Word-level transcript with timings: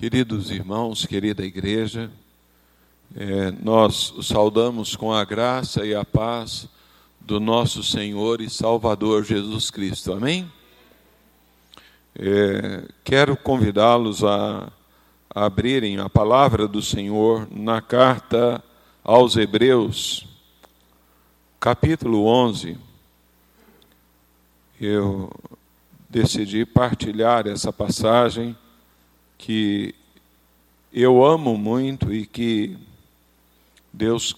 Queridos 0.00 0.50
irmãos, 0.50 1.04
querida 1.04 1.44
igreja, 1.44 2.10
é, 3.14 3.50
nós 3.50 4.14
saudamos 4.22 4.96
com 4.96 5.12
a 5.12 5.22
graça 5.26 5.84
e 5.84 5.94
a 5.94 6.06
paz 6.06 6.66
do 7.20 7.38
nosso 7.38 7.84
Senhor 7.84 8.40
e 8.40 8.48
Salvador 8.48 9.24
Jesus 9.24 9.70
Cristo. 9.70 10.14
Amém? 10.14 10.50
É, 12.18 12.88
quero 13.04 13.36
convidá-los 13.36 14.24
a 14.24 14.72
abrirem 15.34 15.98
a 15.98 16.08
palavra 16.08 16.66
do 16.66 16.80
Senhor 16.80 17.46
na 17.54 17.82
carta 17.82 18.64
aos 19.04 19.36
Hebreus, 19.36 20.26
capítulo 21.60 22.24
11. 22.24 22.78
Eu 24.80 25.30
decidi 26.08 26.64
partilhar 26.64 27.46
essa 27.46 27.70
passagem 27.70 28.56
que 29.40 29.94
eu 30.92 31.24
amo 31.24 31.56
muito 31.56 32.12
e 32.12 32.26
que 32.26 32.76
Deus 33.90 34.36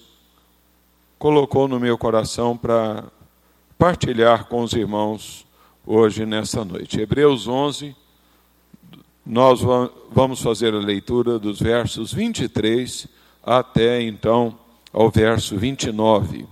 colocou 1.18 1.66
no 1.66 1.80
meu 1.80 1.98
coração 1.98 2.56
para 2.56 3.04
partilhar 3.76 4.46
com 4.46 4.62
os 4.62 4.72
irmãos 4.74 5.44
hoje 5.84 6.24
nessa 6.24 6.64
noite. 6.64 7.00
Hebreus 7.00 7.48
11, 7.48 7.96
nós 9.26 9.60
vamos 10.08 10.40
fazer 10.40 10.72
a 10.72 10.78
leitura 10.78 11.36
dos 11.36 11.58
versos 11.58 12.12
23 12.12 13.08
até 13.42 14.00
então 14.00 14.56
ao 14.92 15.10
verso 15.10 15.56
29. 15.56 16.46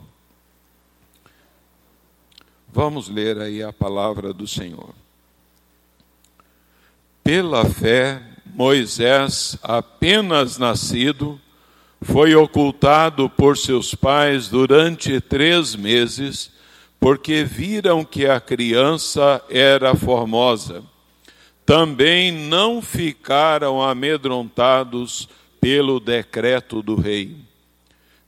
Vamos 2.73 3.09
ler 3.09 3.39
aí 3.39 3.63
a 3.63 3.73
palavra 3.73 4.33
do 4.33 4.49
Senhor. 4.49 4.93
Pela 7.23 7.65
fé, 7.65 8.30
Moisés, 8.55 9.59
apenas 9.63 10.59
nascido, 10.59 11.41
foi 12.03 12.35
ocultado 12.35 13.29
por 13.29 13.57
seus 13.57 13.95
pais 13.95 14.49
durante 14.49 15.21
três 15.21 15.75
meses, 15.77 16.51
porque 16.99 17.45
viram 17.45 18.05
que 18.05 18.27
a 18.27 18.41
criança 18.41 19.43
era 19.51 19.95
formosa. 19.95 20.83
Também 21.65 22.33
não 22.33 22.81
ficaram 22.83 23.83
amedrontados 23.83 25.29
pelo 25.61 26.01
decreto 26.01 26.83
do 26.83 26.97
rei. 26.97 27.37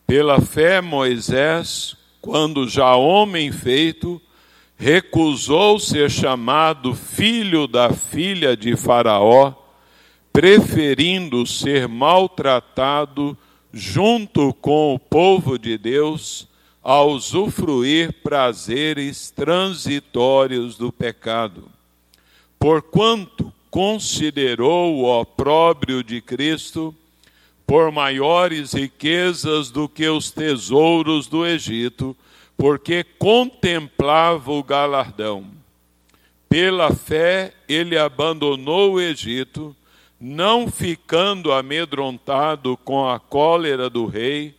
Pela 0.07 0.41
fé, 0.41 0.81
Moisés, 0.81 1.97
quando 2.21 2.69
já 2.69 2.95
homem 2.95 3.51
feito, 3.51 4.21
recusou 4.77 5.79
ser 5.79 6.11
chamado 6.11 6.95
filho 6.95 7.67
da 7.67 7.93
filha 7.93 8.57
de 8.57 8.77
Faraó, 8.77 9.55
preferindo 10.33 11.47
ser 11.47 11.87
maltratado 11.87 13.37
junto 13.73 14.53
com 14.55 14.95
o 14.95 14.99
povo 14.99 15.59
de 15.59 15.77
Deus, 15.79 16.49
a 16.83 17.03
usufruir 17.03 18.13
prazeres 18.23 19.31
transitórios 19.31 20.77
do 20.77 20.91
pecado. 20.91 21.69
Porquanto 22.59 23.53
considerou 23.71 24.97
o 24.97 25.21
opróbrio 25.21 26.03
de 26.03 26.21
Cristo 26.21 26.95
por 27.67 27.93
maiores 27.93 28.73
riquezas 28.73 29.71
do 29.71 29.89
que 29.89 30.09
os 30.09 30.31
tesouros 30.31 31.27
do 31.27 31.47
Egito, 31.47 32.17
porque 32.57 33.05
contemplava 33.19 34.53
o 34.53 34.63
galardão. 34.63 35.47
Pela 36.49 36.93
fé, 36.93 37.55
ele 37.67 37.97
abandonou 37.97 38.95
o 38.95 39.01
Egito, 39.01 39.75
não 40.25 40.71
ficando 40.71 41.51
amedrontado 41.51 42.77
com 42.77 43.09
a 43.09 43.19
cólera 43.19 43.91
do 43.91 44.07
rei, 44.07 44.55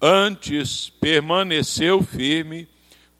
antes 0.00 0.88
permaneceu 0.88 2.00
firme, 2.00 2.68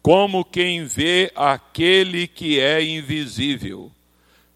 como 0.01 0.45
quem 0.45 0.85
vê 0.85 1.33
aquele 1.35 2.29
que 2.29 2.61
é 2.61 2.81
invisível. 2.81 3.91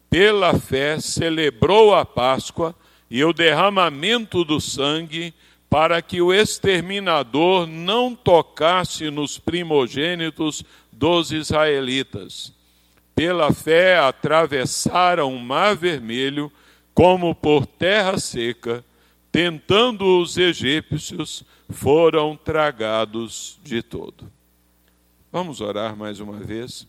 Pela 0.09 0.57
fé, 0.57 0.97
celebrou 1.01 1.93
a 1.93 2.05
Páscoa 2.05 2.73
e 3.11 3.21
o 3.21 3.33
derramamento 3.33 4.45
do 4.45 4.61
sangue, 4.61 5.33
para 5.69 6.01
que 6.01 6.21
o 6.21 6.33
exterminador 6.33 7.67
não 7.67 8.15
tocasse 8.15 9.09
nos 9.11 9.37
primogênitos 9.37 10.63
dos 10.89 11.33
israelitas. 11.33 12.53
Pela 13.13 13.51
fé 13.51 13.99
atravessaram 13.99 15.35
o 15.35 15.37
mar 15.37 15.75
vermelho 15.75 16.49
como 16.95 17.35
por 17.35 17.67
terra 17.67 18.17
seca, 18.17 18.83
tentando 19.29 20.21
os 20.21 20.37
egípcios, 20.37 21.43
foram 21.69 22.37
tragados 22.37 23.59
de 23.61 23.83
todo. 23.83 24.31
Vamos 25.29 25.59
orar 25.59 25.93
mais 25.97 26.21
uma 26.21 26.37
vez. 26.37 26.87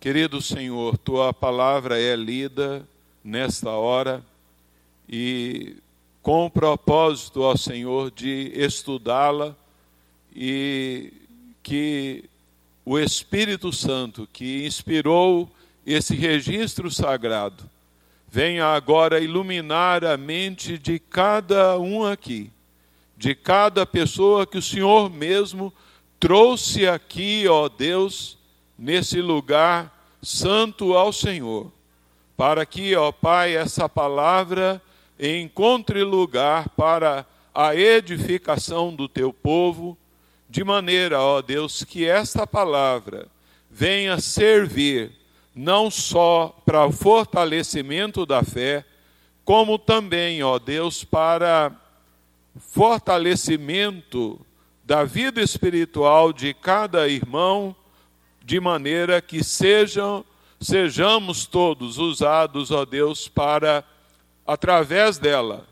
Querido 0.00 0.42
Senhor, 0.42 0.98
tua 0.98 1.32
palavra 1.32 2.00
é 2.00 2.16
lida 2.16 2.86
nesta 3.22 3.70
hora 3.70 4.24
e 5.08 5.76
com 6.20 6.46
o 6.46 6.50
propósito, 6.50 7.42
ó 7.42 7.56
Senhor, 7.56 8.10
de 8.10 8.50
estudá-la 8.56 9.54
e 10.34 11.12
que 11.62 12.24
o 12.84 12.98
Espírito 12.98 13.72
Santo 13.72 14.28
que 14.32 14.66
inspirou 14.66 15.48
esse 15.86 16.16
registro 16.16 16.90
sagrado 16.90 17.77
venha 18.30 18.66
agora 18.66 19.20
iluminar 19.20 20.04
a 20.04 20.16
mente 20.16 20.76
de 20.76 20.98
cada 20.98 21.78
um 21.78 22.04
aqui, 22.04 22.52
de 23.16 23.34
cada 23.34 23.86
pessoa 23.86 24.46
que 24.46 24.58
o 24.58 24.62
Senhor 24.62 25.10
mesmo 25.10 25.72
trouxe 26.20 26.86
aqui, 26.86 27.46
ó 27.48 27.68
Deus, 27.68 28.36
nesse 28.78 29.20
lugar 29.20 30.16
santo 30.22 30.94
ao 30.94 31.12
Senhor, 31.12 31.72
para 32.36 32.66
que, 32.66 32.94
ó 32.94 33.10
Pai, 33.10 33.56
essa 33.56 33.88
palavra 33.88 34.80
encontre 35.18 36.04
lugar 36.04 36.68
para 36.70 37.26
a 37.54 37.74
edificação 37.74 38.94
do 38.94 39.08
teu 39.08 39.32
povo, 39.32 39.96
de 40.48 40.62
maneira, 40.62 41.20
ó 41.20 41.40
Deus, 41.40 41.82
que 41.82 42.06
esta 42.06 42.46
palavra 42.46 43.26
venha 43.70 44.20
servir 44.20 45.17
não 45.58 45.90
só 45.90 46.56
para 46.64 46.86
o 46.86 46.92
fortalecimento 46.92 48.24
da 48.24 48.44
fé, 48.44 48.84
como 49.44 49.76
também, 49.76 50.40
ó 50.40 50.56
Deus, 50.56 51.02
para 51.02 51.72
fortalecimento 52.56 54.40
da 54.84 55.02
vida 55.02 55.42
espiritual 55.42 56.32
de 56.32 56.54
cada 56.54 57.08
irmão, 57.08 57.74
de 58.44 58.60
maneira 58.60 59.20
que 59.20 59.42
sejam 59.42 60.24
sejamos 60.60 61.44
todos 61.44 61.98
usados, 61.98 62.70
ó 62.70 62.84
Deus, 62.84 63.26
para 63.26 63.82
através 64.46 65.18
dela, 65.18 65.66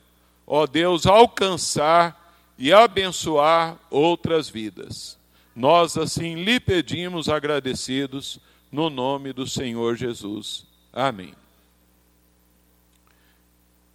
ó 0.45 0.67
Deus, 0.67 1.07
alcançar 1.07 2.35
e 2.59 2.73
abençoar 2.73 3.79
outras 3.89 4.49
vidas. 4.49 5.17
Nós 5.55 5.97
assim 5.97 6.43
lhe 6.43 6.59
pedimos 6.59 7.29
agradecidos 7.29 8.41
no 8.77 8.91
nome 8.91 9.33
do 9.33 9.49
Senhor 9.49 9.97
Jesus. 9.97 10.67
Amém. 10.93 11.33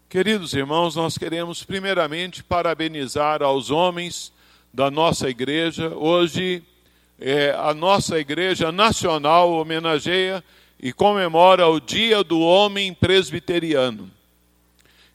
Queridos 0.09 0.55
irmãos, 0.55 0.95
nós 0.95 1.19
queremos 1.19 1.63
primeiramente 1.63 2.43
parabenizar 2.43 3.43
aos 3.43 3.69
homens 3.69 4.33
da 4.73 4.89
nossa 4.89 5.29
igreja. 5.29 5.89
Hoje, 5.89 6.63
é, 7.19 7.51
a 7.51 7.75
nossa 7.75 8.17
igreja 8.17 8.71
nacional 8.71 9.51
homenageia 9.51 10.43
e 10.79 10.91
comemora 10.91 11.67
o 11.67 11.79
Dia 11.79 12.23
do 12.23 12.39
Homem 12.39 12.91
Presbiteriano. 12.91 14.09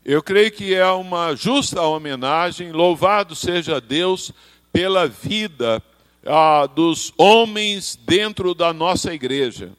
Eu 0.04 0.22
creio 0.22 0.52
que 0.52 0.76
é 0.76 0.88
uma 0.92 1.34
justa 1.34 1.82
homenagem, 1.82 2.70
louvado 2.70 3.34
seja 3.34 3.80
Deus 3.80 4.30
pela 4.72 5.08
vida 5.08 5.82
ah, 6.26 6.66
dos 6.66 7.12
homens 7.16 7.98
dentro 8.04 8.54
da 8.54 8.72
nossa 8.72 9.14
igreja, 9.14 9.72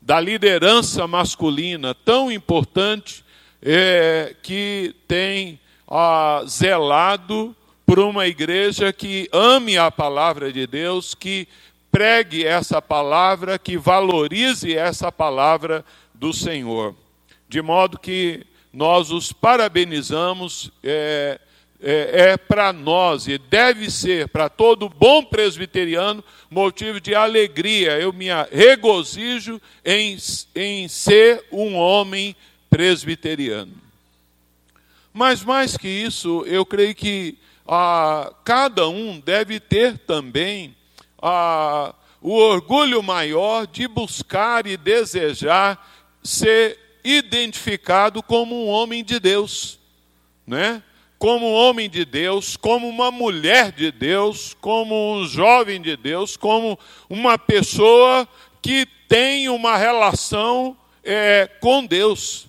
da 0.00 0.18
liderança 0.18 1.06
masculina 1.06 1.94
tão 1.94 2.30
importante 2.30 3.24
é, 3.62 4.34
que 4.42 4.94
tem 5.06 5.60
ah, 5.88 6.42
zelado 6.46 7.54
por 7.84 7.98
uma 7.98 8.26
igreja 8.26 8.92
que 8.92 9.28
ame 9.32 9.76
a 9.76 9.90
palavra 9.90 10.52
de 10.52 10.66
Deus, 10.66 11.14
que 11.14 11.46
pregue 11.90 12.46
essa 12.46 12.80
palavra, 12.80 13.58
que 13.58 13.76
valorize 13.76 14.74
essa 14.74 15.10
palavra 15.10 15.84
do 16.14 16.32
Senhor. 16.32 16.94
De 17.48 17.60
modo 17.60 17.98
que 17.98 18.46
nós 18.72 19.10
os 19.10 19.32
parabenizamos. 19.32 20.70
É, 20.82 21.40
é, 21.82 22.30
é 22.30 22.36
para 22.36 22.72
nós 22.72 23.26
e 23.26 23.38
deve 23.38 23.90
ser 23.90 24.28
para 24.28 24.48
todo 24.48 24.88
bom 24.88 25.24
presbiteriano 25.24 26.22
motivo 26.50 27.00
de 27.00 27.14
alegria. 27.14 27.98
Eu 27.98 28.12
me 28.12 28.26
regozijo 28.52 29.60
em, 29.84 30.16
em 30.54 30.88
ser 30.88 31.44
um 31.50 31.74
homem 31.76 32.36
presbiteriano. 32.68 33.72
Mas 35.12 35.42
mais 35.42 35.76
que 35.76 35.88
isso, 35.88 36.44
eu 36.46 36.64
creio 36.64 36.94
que 36.94 37.36
ah, 37.66 38.32
cada 38.44 38.88
um 38.88 39.18
deve 39.18 39.58
ter 39.58 39.98
também 39.98 40.76
ah, 41.20 41.94
o 42.20 42.34
orgulho 42.34 43.02
maior 43.02 43.66
de 43.66 43.88
buscar 43.88 44.66
e 44.66 44.76
desejar 44.76 45.88
ser 46.22 46.78
identificado 47.02 48.22
como 48.22 48.54
um 48.54 48.68
homem 48.68 49.02
de 49.02 49.18
Deus, 49.18 49.78
né? 50.46 50.82
Como 51.20 51.50
um 51.50 51.52
homem 51.52 51.90
de 51.90 52.06
Deus, 52.06 52.56
como 52.56 52.88
uma 52.88 53.10
mulher 53.10 53.72
de 53.72 53.92
Deus, 53.92 54.56
como 54.58 55.16
um 55.16 55.26
jovem 55.26 55.78
de 55.78 55.94
Deus, 55.94 56.34
como 56.34 56.78
uma 57.10 57.36
pessoa 57.36 58.26
que 58.62 58.86
tem 59.06 59.46
uma 59.50 59.76
relação 59.76 60.74
é, 61.04 61.46
com 61.60 61.84
Deus, 61.84 62.46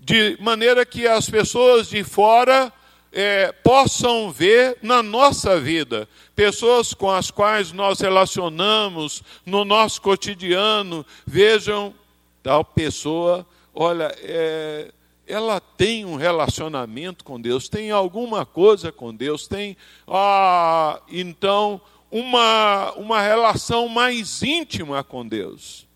de 0.00 0.36
maneira 0.40 0.84
que 0.84 1.06
as 1.06 1.30
pessoas 1.30 1.90
de 1.90 2.02
fora 2.02 2.72
é, 3.12 3.52
possam 3.52 4.32
ver 4.32 4.78
na 4.82 5.00
nossa 5.00 5.60
vida. 5.60 6.08
Pessoas 6.34 6.92
com 6.92 7.08
as 7.08 7.30
quais 7.30 7.70
nós 7.70 8.00
relacionamos 8.00 9.22
no 9.46 9.64
nosso 9.64 10.02
cotidiano, 10.02 11.06
vejam 11.24 11.94
tal 12.42 12.64
pessoa, 12.64 13.46
olha, 13.72 14.12
é, 14.24 14.90
ela 15.28 15.60
tem 15.60 16.04
um 16.04 16.16
relacionamento 16.16 17.22
com 17.22 17.40
Deus, 17.40 17.68
tem 17.68 17.90
alguma 17.90 18.46
coisa 18.46 18.90
com 18.90 19.14
Deus, 19.14 19.46
tem, 19.46 19.76
ah, 20.06 21.00
então, 21.08 21.80
uma, 22.10 22.92
uma 22.92 23.20
relação 23.20 23.88
mais 23.88 24.42
íntima 24.42 25.04
com 25.04 25.26
Deus. 25.26 25.86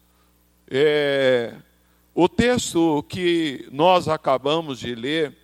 É, 0.71 1.55
o 2.15 2.29
texto 2.29 3.03
que 3.09 3.67
nós 3.73 4.07
acabamos 4.07 4.79
de 4.79 4.95
ler, 4.95 5.35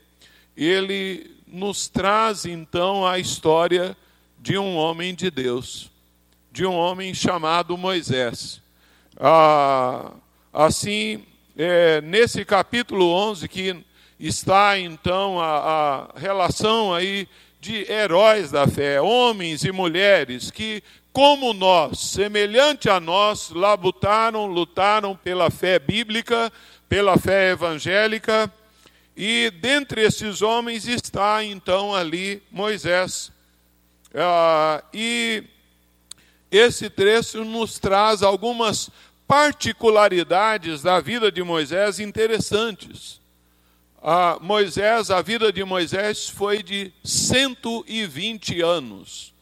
ele 0.55 1.39
nos 1.47 1.89
traz 1.89 2.45
então 2.45 3.07
a 3.07 3.19
história 3.19 3.97
de 4.39 4.59
um 4.59 4.77
homem 4.77 5.15
de 5.15 5.31
Deus, 5.31 5.91
de 6.53 6.67
um 6.67 6.75
homem 6.75 7.15
chamado 7.15 7.77
Moisés. 7.77 8.61
Ah, 9.17 10.13
assim, 10.53 11.25
é, 11.59 12.01
nesse 12.03 12.45
capítulo 12.45 13.11
11, 13.13 13.49
que 13.49 13.85
está 14.21 14.79
então 14.79 15.41
a, 15.41 16.13
a 16.15 16.19
relação 16.19 16.95
aí 16.95 17.29
de 17.61 17.91
heróis 17.91 18.53
da 18.53 18.69
fé, 18.69 19.01
homens 19.01 19.65
e 19.65 19.73
mulheres 19.73 20.53
que, 20.53 20.81
como 21.13 21.53
nós, 21.53 21.99
semelhante 21.99 22.89
a 22.89 23.01
nós, 23.01 23.51
labutaram, 23.51 24.47
lutaram 24.47 25.17
pela 25.17 25.51
fé 25.51 25.81
bíblica, 25.81 26.53
pela 26.89 27.19
fé 27.19 27.51
evangélica, 27.51 28.53
e 29.17 29.51
dentre 29.61 30.03
esses 30.03 30.43
homens 30.43 30.87
está 30.87 31.43
então 31.43 31.93
ali 31.93 32.41
Moisés. 32.53 33.33
Ah, 34.15 34.85
e 34.95 35.43
esse 36.53 36.89
trecho 36.89 37.45
nos 37.45 37.81
traz 37.81 38.23
algumas 38.23 38.91
particularidades 39.29 40.81
da 40.81 40.99
vida 41.01 41.31
de 41.31 41.43
Moisés 41.43 42.01
interessantes. 42.01 43.21
Ah, 44.03 44.39
Moisés, 44.41 45.11
a 45.11 45.21
vida 45.21 45.53
de 45.53 45.63
Moisés 45.63 46.31
foi 46.31 46.63
de 46.63 46.91
120 47.05 48.63
anos. 48.63 49.35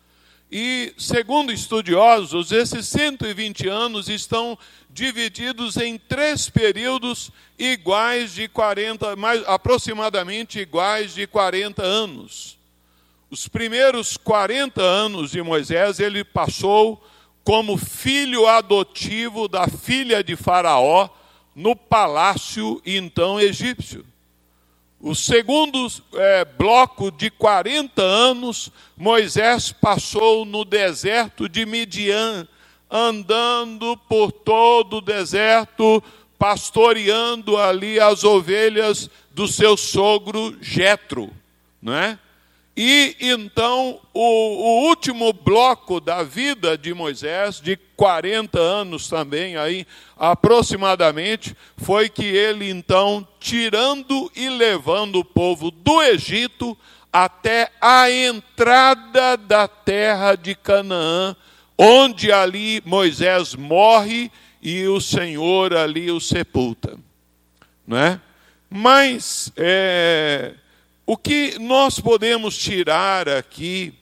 E, 0.50 0.92
segundo 0.98 1.52
estudiosos, 1.52 2.50
esses 2.50 2.88
120 2.88 3.68
anos 3.68 4.08
estão 4.08 4.58
divididos 4.90 5.76
em 5.76 5.98
três 5.98 6.48
períodos 6.48 7.30
iguais 7.56 8.32
de 8.34 8.48
40, 8.48 9.14
mais, 9.14 9.46
aproximadamente 9.46 10.58
iguais 10.58 11.14
de 11.14 11.28
40 11.28 11.82
anos. 11.82 12.58
Os 13.30 13.46
primeiros 13.46 14.16
40 14.16 14.82
anos 14.82 15.30
de 15.30 15.42
Moisés 15.42 16.00
ele 16.00 16.24
passou 16.24 17.04
como 17.46 17.78
filho 17.78 18.48
adotivo 18.48 19.46
da 19.46 19.68
filha 19.68 20.22
de 20.24 20.34
Faraó 20.34 21.08
no 21.54 21.76
palácio 21.76 22.82
então 22.84 23.40
egípcio. 23.40 24.04
O 25.00 25.14
segundo 25.14 25.86
é, 26.14 26.44
bloco 26.44 27.08
de 27.12 27.30
40 27.30 28.02
anos, 28.02 28.72
Moisés 28.96 29.70
passou 29.70 30.44
no 30.44 30.64
deserto 30.64 31.48
de 31.48 31.64
Midian, 31.64 32.48
andando 32.90 33.96
por 34.08 34.32
todo 34.32 34.96
o 34.96 35.00
deserto, 35.00 36.02
pastoreando 36.36 37.56
ali 37.56 38.00
as 38.00 38.24
ovelhas 38.24 39.08
do 39.30 39.46
seu 39.46 39.76
sogro 39.76 40.58
Jetro, 40.60 41.30
não 41.80 41.94
é? 41.94 42.18
E 42.76 43.16
então 43.20 43.98
o, 44.12 44.20
o, 44.20 44.88
último 44.88 45.32
bloco 45.32 45.98
da 45.98 46.22
vida 46.22 46.76
de 46.76 46.92
Moisés, 46.92 47.58
de 47.58 47.74
40 47.96 48.58
anos 48.60 49.08
também, 49.08 49.56
aí 49.56 49.86
aproximadamente, 50.14 51.56
foi 51.78 52.10
que 52.10 52.24
ele 52.24 52.68
então, 52.68 53.26
tirando 53.40 54.30
e 54.36 54.50
levando 54.50 55.20
o 55.20 55.24
povo 55.24 55.70
do 55.70 56.02
Egito 56.02 56.76
até 57.10 57.70
a 57.80 58.10
entrada 58.10 59.38
da 59.38 59.66
terra 59.66 60.34
de 60.34 60.54
Canaã, 60.54 61.34
onde 61.78 62.30
ali 62.30 62.82
Moisés 62.84 63.54
morre 63.54 64.30
e 64.60 64.86
o 64.86 65.00
Senhor 65.00 65.74
ali 65.74 66.10
o 66.10 66.20
sepulta. 66.20 66.98
Não 67.86 67.96
é? 67.96 68.20
Mas 68.68 69.50
é, 69.56 70.52
o 71.06 71.16
que 71.16 71.56
nós 71.60 72.00
podemos 72.00 72.58
tirar 72.58 73.28
aqui 73.28 73.94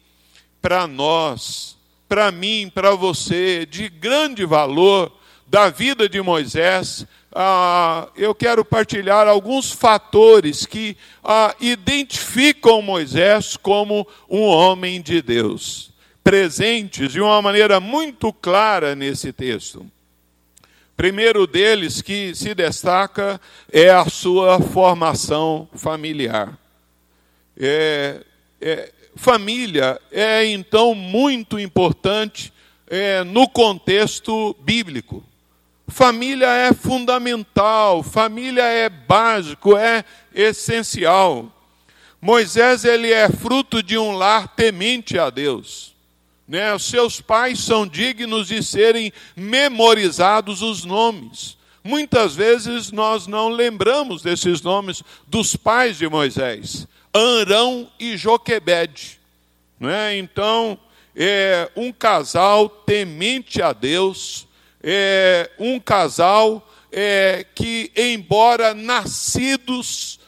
para 0.63 0.87
nós, 0.87 1.77
para 2.09 2.33
mim, 2.33 2.73
para 2.75 2.93
você, 2.95 3.67
de 3.67 3.91
grande 3.91 4.47
valor 4.47 5.13
da 5.47 5.69
vida 5.69 6.09
de 6.09 6.23
Moisés, 6.23 7.07
ah, 7.31 8.09
eu 8.17 8.35
quero 8.35 8.65
partilhar 8.65 9.29
alguns 9.29 9.71
fatores 9.71 10.65
que 10.65 10.97
ah, 11.23 11.55
identificam 11.61 12.81
Moisés 12.81 13.55
como 13.55 14.09
um 14.31 14.41
homem 14.41 15.03
de 15.03 15.21
Deus, 15.21 15.93
presentes 16.23 17.13
de 17.13 17.21
uma 17.21 17.43
maneira 17.43 17.81
muito 17.81 18.33
clara 18.33 18.95
nesse 18.95 19.31
texto. 19.31 19.85
Primeiro 20.97 21.47
deles 21.47 22.01
que 22.01 22.35
se 22.35 22.55
destaca 22.55 23.39
é 23.71 23.91
a 23.91 24.09
sua 24.09 24.59
formação 24.61 25.69
familiar. 25.75 26.57
É, 27.57 28.21
é, 28.61 28.93
família 29.17 30.01
é 30.11 30.45
então 30.47 30.95
muito 30.95 31.59
importante 31.59 32.53
é, 32.89 33.23
no 33.25 33.49
contexto 33.49 34.57
bíblico. 34.61 35.23
Família 35.87 36.49
é 36.49 36.73
fundamental, 36.73 38.03
família 38.03 38.65
é 38.65 38.89
básico, 38.89 39.77
é 39.77 40.05
essencial. 40.35 41.51
Moisés 42.21 42.85
ele 42.85 43.13
é 43.13 43.29
fruto 43.29 43.83
de 43.83 43.99
um 43.99 44.13
lar 44.13 44.49
temente 44.49 45.19
a 45.19 45.29
Deus. 45.29 45.95
Né? 46.49 46.75
Os 46.75 46.85
seus 46.85 47.21
pais 47.21 47.59
são 47.59 47.87
dignos 47.87 48.49
de 48.49 48.63
serem 48.63 49.13
memorizados 49.37 50.63
os 50.63 50.85
nomes. 50.85 51.57
Muitas 51.83 52.35
vezes 52.35 52.91
nós 52.91 53.27
não 53.27 53.51
lembramos 53.51 54.23
desses 54.23 54.63
nomes 54.63 55.03
dos 55.27 55.55
pais 55.55 55.99
de 55.99 56.09
Moisés. 56.09 56.89
Arão 57.15 57.89
e 57.99 58.17
Joquebede. 58.17 59.21
Né? 59.79 60.19
Então, 60.19 60.77
é 61.15 61.71
um 61.77 61.93
casal 61.93 62.69
temente 62.69 63.63
a 63.63 63.73
Deus, 63.73 64.49
é 64.83 65.49
um 65.59 65.79
casal 65.79 66.69
é, 66.91 67.47
que, 67.55 67.93
embora 67.97 68.75
nascidos 68.75 70.19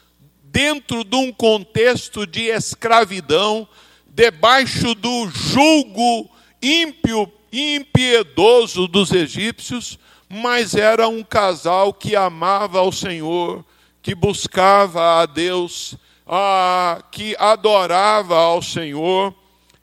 dentro 0.44 1.02
de 1.02 1.16
um 1.16 1.32
contexto 1.32 2.26
de 2.26 2.44
escravidão, 2.44 3.68
debaixo 4.06 4.94
do 4.94 5.28
julgo 5.28 6.30
ímpio, 6.62 7.30
impiedoso 7.52 8.86
dos 8.86 9.12
egípcios, 9.12 9.98
mas 10.28 10.74
era 10.74 11.08
um 11.08 11.22
casal 11.22 11.92
que 11.92 12.16
amava 12.16 12.78
ao 12.78 12.90
Senhor, 12.90 13.64
que 14.02 14.14
buscava 14.14 15.20
a 15.20 15.26
Deus 15.26 15.96
ah, 16.26 17.02
que 17.10 17.36
adorava 17.38 18.36
ao 18.36 18.60
Senhor, 18.60 19.34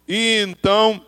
e 0.08 0.42
então, 0.42 1.02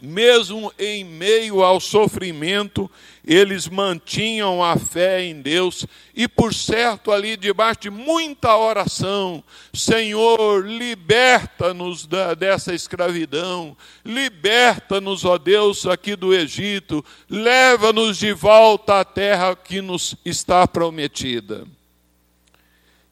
mesmo 0.00 0.70
em 0.78 1.02
meio 1.02 1.62
ao 1.62 1.80
sofrimento, 1.80 2.90
eles 3.26 3.66
mantinham 3.66 4.62
a 4.62 4.76
fé 4.76 5.24
em 5.24 5.40
Deus, 5.40 5.86
e 6.14 6.28
por 6.28 6.52
certo, 6.52 7.10
ali 7.10 7.36
debaixo 7.36 7.80
de 7.80 7.90
muita 7.90 8.54
oração, 8.56 9.42
Senhor, 9.72 10.64
liberta-nos 10.64 12.06
dessa 12.38 12.74
escravidão, 12.74 13.76
liberta-nos, 14.04 15.24
ó 15.24 15.38
Deus, 15.38 15.86
aqui 15.86 16.14
do 16.14 16.34
Egito, 16.34 17.04
leva-nos 17.28 18.18
de 18.18 18.32
volta 18.32 19.00
à 19.00 19.04
terra 19.04 19.56
que 19.56 19.80
nos 19.80 20.14
está 20.24 20.68
prometida. 20.68 21.66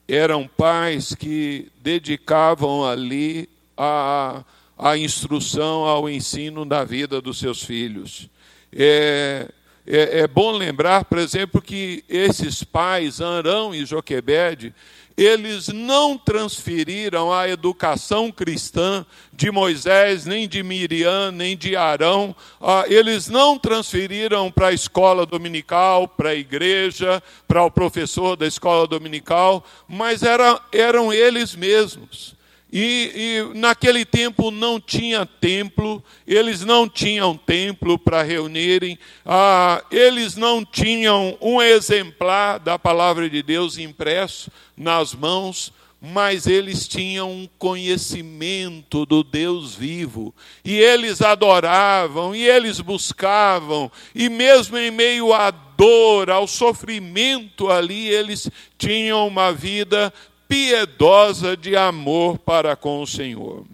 Eram 0.07 0.47
pais 0.47 1.15
que 1.15 1.71
dedicavam 1.81 2.85
ali 2.85 3.49
a, 3.77 4.43
a 4.77 4.97
instrução, 4.97 5.83
ao 5.85 6.09
ensino 6.09 6.65
da 6.65 6.83
vida 6.83 7.21
dos 7.21 7.39
seus 7.39 7.63
filhos. 7.63 8.29
É, 8.71 9.49
é, 9.87 10.19
é 10.19 10.27
bom 10.27 10.51
lembrar, 10.51 11.05
por 11.05 11.17
exemplo, 11.17 11.61
que 11.61 12.03
esses 12.09 12.63
pais, 12.63 13.21
Arão 13.21 13.73
e 13.73 13.85
Joquebede, 13.85 14.73
eles 15.17 15.69
não 15.69 16.17
transferiram 16.17 17.31
a 17.31 17.47
educação 17.47 18.31
cristã 18.31 19.05
de 19.31 19.49
Moisés, 19.49 20.25
nem 20.25 20.47
de 20.47 20.61
Miriam, 20.61 21.31
nem 21.31 21.55
de 21.55 21.75
Arão, 21.75 22.35
ah, 22.61 22.83
eles 22.87 23.27
não 23.27 23.57
transferiram 23.57 24.51
para 24.51 24.67
a 24.67 24.73
escola 24.73 25.25
dominical, 25.25 26.07
para 26.07 26.29
a 26.29 26.35
igreja, 26.35 27.23
para 27.47 27.63
o 27.63 27.71
professor 27.71 28.35
da 28.35 28.45
escola 28.45 28.85
dominical, 28.87 29.63
mas 29.87 30.21
era, 30.21 30.59
eram 30.71 31.13
eles 31.13 31.55
mesmos. 31.55 32.35
E, 32.71 33.11
e, 33.53 33.57
naquele 33.57 34.03
tempo 34.03 34.51
não 34.51 34.79
tinha 34.79 35.25
templo, 35.25 36.03
eles 36.27 36.61
não 36.61 36.89
tinham 36.89 37.37
templo 37.37 37.97
para 37.97 38.23
reunirem, 38.23 38.97
ah, 39.25 39.83
eles 39.91 40.35
não 40.35 40.65
tinham 40.65 41.37
um 41.39 41.61
exemplar 41.61 42.59
da 42.59 42.77
palavra 42.77 43.29
de 43.29 43.41
Deus 43.41 43.77
impresso 43.77 44.51
nas 44.75 45.13
mãos, 45.13 45.71
mas 46.01 46.45
eles 46.45 46.87
tinham 46.87 47.31
um 47.31 47.49
conhecimento 47.57 49.05
do 49.05 49.23
Deus 49.23 49.73
vivo, 49.73 50.33
e 50.63 50.77
eles 50.77 51.21
adoravam, 51.21 52.35
e 52.35 52.47
eles 52.47 52.79
buscavam, 52.79 53.91
e 54.13 54.27
mesmo 54.27 54.77
em 54.77 54.91
meio 54.91 55.33
à 55.33 55.49
dor, 55.49 56.29
ao 56.29 56.47
sofrimento 56.47 57.69
ali, 57.69 58.07
eles 58.07 58.49
tinham 58.77 59.27
uma 59.27 59.51
vida 59.51 60.13
piedosa 60.47 61.55
de 61.55 61.75
amor 61.75 62.37
para 62.39 62.75
com 62.75 63.01
o 63.01 63.07
Senhor. 63.07 63.65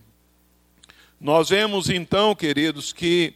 Nós 1.19 1.49
vemos 1.49 1.89
então, 1.89 2.33
queridos, 2.33 2.91
que 2.91 3.33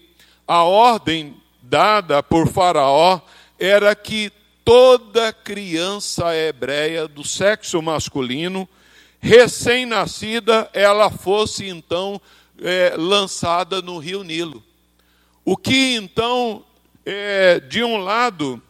a 0.47 0.63
ordem 0.63 1.35
dada 1.61 2.23
por 2.23 2.47
Faraó 2.47 3.19
era 3.59 3.95
que 3.95 4.31
toda 4.63 5.31
criança 5.31 6.35
hebreia 6.35 7.07
do 7.07 7.23
sexo 7.23 7.81
masculino, 7.81 8.67
recém-nascida, 9.19 10.69
ela 10.73 11.11
fosse 11.11 11.67
então 11.67 12.19
é, 12.59 12.95
lançada 12.97 13.81
no 13.81 13.99
rio 13.99 14.23
Nilo. 14.23 14.63
O 15.43 15.55
que 15.55 15.95
então, 15.95 16.65
é, 17.05 17.59
de 17.59 17.83
um 17.83 17.97
lado, 17.97 18.61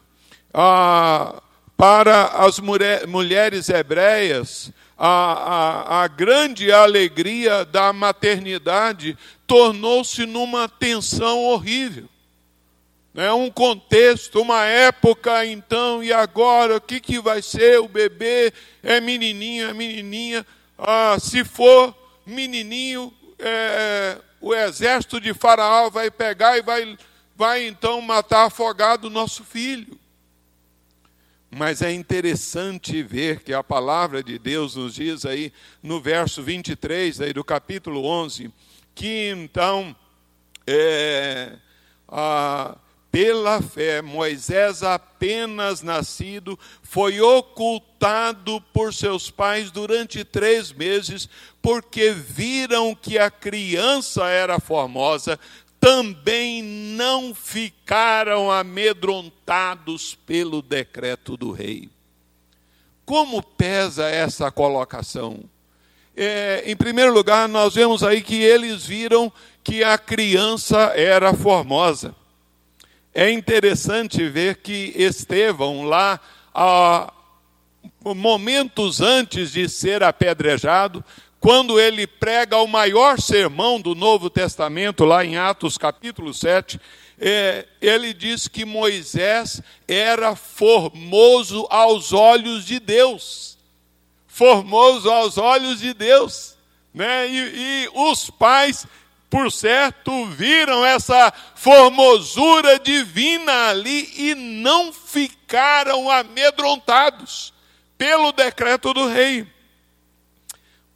a, 0.52 1.42
para 1.76 2.26
as 2.28 2.58
mulheres 2.58 3.68
hebreias, 3.68 4.72
a, 4.96 5.08
a, 5.08 6.04
a 6.04 6.08
grande 6.08 6.72
alegria 6.72 7.64
da 7.64 7.92
maternidade 7.92 9.16
tornou-se 9.46 10.24
numa 10.24 10.68
tensão 10.68 11.44
horrível. 11.44 12.08
É 13.14 13.32
um 13.32 13.50
contexto, 13.50 14.40
uma 14.42 14.64
época, 14.64 15.44
então, 15.46 16.02
e 16.02 16.12
agora, 16.12 16.76
o 16.76 16.80
que, 16.80 17.00
que 17.00 17.18
vai 17.18 17.40
ser? 17.40 17.80
O 17.80 17.88
bebê 17.88 18.52
é 18.82 19.00
menininho, 19.00 19.68
é 19.68 19.72
menininha. 19.72 20.46
Ah, 20.78 21.16
se 21.18 21.42
for 21.42 21.94
menininho, 22.26 23.12
é, 23.38 24.18
o 24.40 24.54
exército 24.54 25.18
de 25.18 25.32
Faraó 25.32 25.88
vai 25.88 26.10
pegar 26.10 26.58
e 26.58 26.62
vai, 26.62 26.98
vai 27.34 27.66
então 27.66 28.00
matar 28.02 28.46
afogado 28.46 29.06
o 29.06 29.10
nosso 29.10 29.44
filho. 29.44 29.98
Mas 31.58 31.80
é 31.80 31.90
interessante 31.90 33.02
ver 33.02 33.42
que 33.42 33.54
a 33.54 33.64
palavra 33.64 34.22
de 34.22 34.38
Deus 34.38 34.76
nos 34.76 34.94
diz 34.94 35.24
aí 35.24 35.50
no 35.82 36.02
verso 36.02 36.42
23 36.42 37.22
aí 37.22 37.32
do 37.32 37.42
capítulo 37.42 38.04
11, 38.04 38.52
que 38.94 39.30
então, 39.30 39.96
é, 40.66 41.56
a, 42.06 42.76
pela 43.10 43.62
fé, 43.62 44.02
Moisés, 44.02 44.82
apenas 44.82 45.80
nascido, 45.80 46.58
foi 46.82 47.22
ocultado 47.22 48.60
por 48.74 48.92
seus 48.92 49.30
pais 49.30 49.70
durante 49.70 50.22
três 50.24 50.70
meses, 50.70 51.26
porque 51.62 52.10
viram 52.10 52.94
que 52.94 53.18
a 53.18 53.30
criança 53.30 54.28
era 54.28 54.60
formosa, 54.60 55.40
também 55.80 56.62
não 56.62 57.34
ficaram 57.34 58.50
amedrontados 58.50 60.14
pelo 60.26 60.62
decreto 60.62 61.36
do 61.36 61.52
rei. 61.52 61.88
Como 63.04 63.42
pesa 63.42 64.08
essa 64.08 64.50
colocação? 64.50 65.44
É, 66.16 66.62
em 66.66 66.74
primeiro 66.74 67.12
lugar, 67.12 67.48
nós 67.48 67.74
vemos 67.74 68.02
aí 68.02 68.22
que 68.22 68.42
eles 68.42 68.86
viram 68.86 69.32
que 69.62 69.84
a 69.84 69.98
criança 69.98 70.92
era 70.96 71.34
formosa. 71.34 72.14
É 73.14 73.30
interessante 73.30 74.28
ver 74.28 74.56
que 74.56 74.92
Estevão, 74.96 75.84
lá, 75.84 76.18
a, 76.54 77.12
momentos 78.14 79.00
antes 79.00 79.52
de 79.52 79.68
ser 79.68 80.02
apedrejado, 80.02 81.04
quando 81.40 81.78
ele 81.78 82.06
prega 82.06 82.56
o 82.56 82.66
maior 82.66 83.20
sermão 83.20 83.80
do 83.80 83.94
Novo 83.94 84.28
Testamento, 84.30 85.04
lá 85.04 85.24
em 85.24 85.36
Atos 85.36 85.78
capítulo 85.78 86.32
7, 86.32 86.80
é, 87.18 87.66
ele 87.80 88.12
diz 88.12 88.48
que 88.48 88.64
Moisés 88.64 89.62
era 89.86 90.34
formoso 90.34 91.66
aos 91.70 92.12
olhos 92.12 92.64
de 92.64 92.78
Deus. 92.78 93.56
Formoso 94.26 95.10
aos 95.10 95.38
olhos 95.38 95.80
de 95.80 95.94
Deus. 95.94 96.56
Né? 96.92 97.28
E, 97.28 97.38
e 97.84 97.90
os 97.94 98.30
pais, 98.30 98.86
por 99.30 99.50
certo, 99.52 100.26
viram 100.26 100.84
essa 100.84 101.32
formosura 101.54 102.78
divina 102.78 103.68
ali 103.68 104.10
e 104.16 104.34
não 104.34 104.92
ficaram 104.92 106.10
amedrontados 106.10 107.52
pelo 107.96 108.32
decreto 108.32 108.92
do 108.92 109.06
rei. 109.06 109.46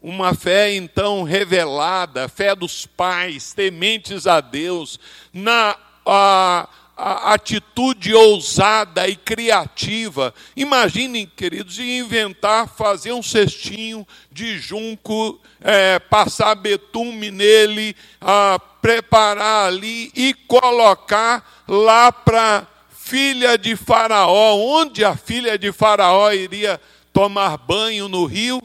Uma 0.03 0.35
fé 0.35 0.75
então 0.75 1.23
revelada, 1.23 2.29
fé 2.29 2.55
dos 2.55 2.87
pais, 2.87 3.53
tementes 3.53 4.27
a 4.27 4.41
Deus, 4.41 4.99
na 5.33 5.77
a, 6.07 6.69
a 6.97 7.35
atitude 7.35 8.15
ousada 8.15 9.07
e 9.09 9.15
criativa. 9.15 10.35
Imaginem, 10.57 11.27
queridos, 11.27 11.75
de 11.75 11.99
inventar, 11.99 12.69
fazer 12.69 13.13
um 13.13 13.23
cestinho 13.23 14.07
de 14.33 14.59
junco, 14.59 15.41
é, 15.61 15.99
passar 15.99 16.55
betume 16.55 17.31
nele, 17.31 17.95
a, 18.21 18.59
preparar 18.81 19.67
ali 19.67 20.11
e 20.15 20.33
colocar 20.33 21.63
lá 21.69 22.11
para 22.11 22.67
filha 22.91 23.59
de 23.59 23.77
Faraó, 23.77 24.57
onde 24.57 25.05
a 25.05 25.17
filha 25.17 25.59
de 25.59 25.73
Faraó 25.73 26.31
iria 26.33 26.81
tomar 27.13 27.57
banho 27.59 28.09
no 28.09 28.25
rio, 28.25 28.63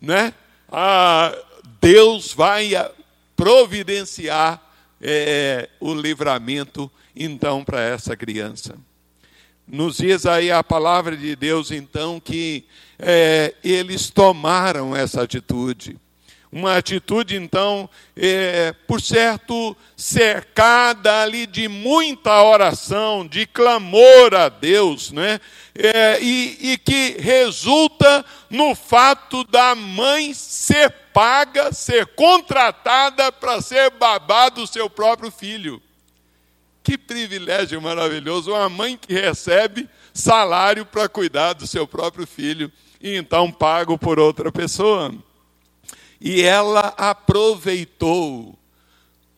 né? 0.00 0.34
Ah, 0.72 1.36
Deus 1.80 2.32
vai 2.32 2.72
providenciar 3.36 4.60
é, 5.00 5.68
o 5.78 5.92
livramento 5.92 6.90
então 7.14 7.62
para 7.62 7.80
essa 7.82 8.16
criança. 8.16 8.76
Nos 9.68 9.98
diz 9.98 10.24
aí 10.24 10.50
a 10.50 10.64
palavra 10.64 11.16
de 11.16 11.36
Deus 11.36 11.70
então 11.70 12.18
que 12.18 12.64
é, 12.98 13.54
eles 13.62 14.08
tomaram 14.08 14.96
essa 14.96 15.22
atitude. 15.22 15.98
Uma 16.52 16.76
atitude, 16.76 17.34
então, 17.34 17.88
é, 18.14 18.74
por 18.86 19.00
certo, 19.00 19.74
cercada 19.96 21.22
ali 21.22 21.46
de 21.46 21.66
muita 21.66 22.42
oração, 22.42 23.26
de 23.26 23.46
clamor 23.46 24.34
a 24.34 24.50
Deus, 24.50 25.10
né? 25.12 25.40
É, 25.74 26.18
e, 26.20 26.72
e 26.72 26.76
que 26.76 27.16
resulta 27.18 28.22
no 28.50 28.74
fato 28.74 29.44
da 29.44 29.74
mãe 29.74 30.34
ser 30.34 30.90
paga, 31.14 31.72
ser 31.72 32.04
contratada 32.08 33.32
para 33.32 33.62
ser 33.62 33.88
babá 33.92 34.50
do 34.50 34.66
seu 34.66 34.90
próprio 34.90 35.30
filho. 35.30 35.82
Que 36.82 36.98
privilégio 36.98 37.80
maravilhoso! 37.80 38.50
Uma 38.50 38.68
mãe 38.68 38.98
que 38.98 39.14
recebe 39.14 39.88
salário 40.12 40.84
para 40.84 41.08
cuidar 41.08 41.54
do 41.54 41.66
seu 41.66 41.86
próprio 41.86 42.26
filho 42.26 42.70
e 43.00 43.16
então 43.16 43.50
pago 43.50 43.96
por 43.96 44.18
outra 44.18 44.52
pessoa 44.52 45.14
e 46.24 46.40
ela 46.40 46.94
aproveitou 46.96 48.56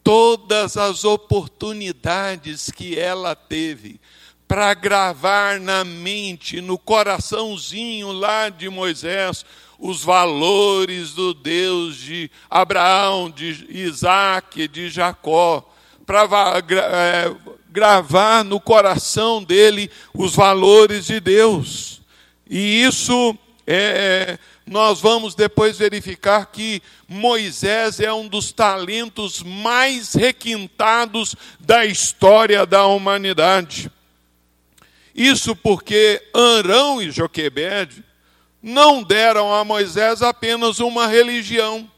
todas 0.03 0.77
as 0.77 1.03
oportunidades 1.03 2.71
que 2.71 2.99
ela 2.99 3.35
teve 3.35 3.99
para 4.47 4.75
gravar 4.75 5.59
na 5.59 5.83
mente, 5.83 6.61
no 6.61 6.77
coraçãozinho 6.77 8.13
lá 8.13 8.51
de 8.51 8.69
Moisés, 8.69 9.47
os 9.79 10.05
valores 10.05 11.15
do 11.15 11.33
Deus 11.33 11.97
de 11.97 12.31
Abraão, 12.51 13.31
de 13.31 13.67
Isaac, 13.71 14.69
de 14.69 14.91
Jacó, 14.91 15.67
para 16.05 16.29
é, 16.69 17.35
gravar 17.71 18.45
no 18.45 18.61
coração 18.61 19.43
dele 19.43 19.91
os 20.13 20.37
valores 20.37 21.07
de 21.07 21.19
Deus. 21.19 22.03
E 22.49 22.85
isso 22.85 23.35
é, 23.67 24.39
nós 24.67 25.01
vamos 25.01 25.35
depois 25.35 25.79
verificar 25.79 26.47
que 26.47 26.83
Moisés 27.07 28.01
é 28.01 28.13
um 28.13 28.27
dos 28.27 28.51
talentos 28.51 29.43
mais 29.43 30.15
requintados 30.15 31.37
da 31.61 31.85
história 31.85 32.65
da 32.65 32.87
humanidade. 32.87 33.91
Isso 35.15 35.55
porque 35.55 36.23
Arão 36.33 37.01
e 37.01 37.11
Joquebede 37.11 38.03
não 38.63 39.03
deram 39.03 39.53
a 39.53 39.63
Moisés 39.63 40.23
apenas 40.23 40.81
uma 40.81 41.07
religião. 41.07 41.89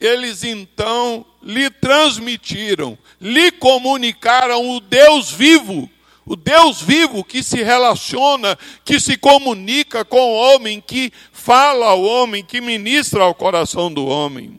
Eles 0.00 0.44
então 0.44 1.26
lhe 1.42 1.68
transmitiram, 1.68 2.96
lhe 3.20 3.50
comunicaram 3.50 4.70
o 4.70 4.80
Deus 4.80 5.30
vivo, 5.30 5.90
o 6.24 6.36
Deus 6.36 6.80
vivo 6.80 7.24
que 7.24 7.42
se 7.42 7.62
relaciona, 7.62 8.56
que 8.84 9.00
se 9.00 9.16
comunica 9.16 10.04
com 10.04 10.20
o 10.20 10.34
homem, 10.34 10.80
que 10.80 11.12
fala 11.32 11.86
ao 11.86 12.02
homem, 12.02 12.44
que 12.44 12.60
ministra 12.60 13.24
ao 13.24 13.34
coração 13.34 13.92
do 13.92 14.06
homem. 14.06 14.58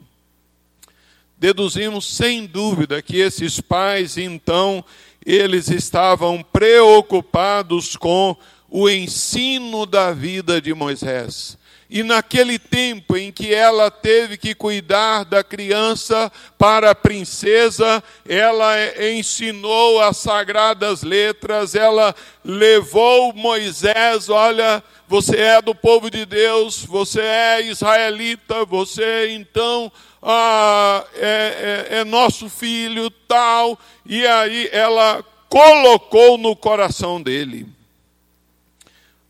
Deduzimos 1.38 2.06
sem 2.06 2.46
dúvida 2.46 3.02
que 3.02 3.16
esses 3.16 3.60
pais, 3.60 4.16
então, 4.18 4.84
eles 5.24 5.68
estavam 5.68 6.42
preocupados 6.42 7.96
com 7.96 8.36
o 8.68 8.88
ensino 8.88 9.86
da 9.86 10.12
vida 10.12 10.60
de 10.60 10.74
Moisés. 10.74 11.56
E 11.88 12.02
naquele 12.02 12.58
tempo 12.58 13.16
em 13.16 13.30
que 13.30 13.54
ela 13.54 13.90
teve 13.90 14.36
que 14.36 14.54
cuidar 14.54 15.24
da 15.24 15.44
criança 15.44 16.32
para 16.58 16.90
a 16.90 16.94
princesa, 16.94 18.02
ela 18.26 18.74
ensinou 19.12 20.00
as 20.00 20.16
sagradas 20.16 21.02
letras, 21.02 21.74
ela 21.74 22.14
levou 22.44 23.32
Moisés, 23.34 24.28
olha, 24.28 24.82
você 25.06 25.36
é 25.36 25.62
do 25.62 25.74
povo 25.74 26.10
de 26.10 26.24
Deus, 26.24 26.84
você 26.84 27.20
é 27.20 27.62
israelita, 27.66 28.64
você 28.64 29.28
então 29.30 29.92
ah, 30.22 31.04
é, 31.16 31.86
é, 31.90 31.98
é 31.98 32.04
nosso 32.04 32.48
filho, 32.48 33.10
tal. 33.28 33.78
E 34.06 34.26
aí 34.26 34.70
ela 34.72 35.22
colocou 35.50 36.38
no 36.38 36.56
coração 36.56 37.22
dele. 37.22 37.73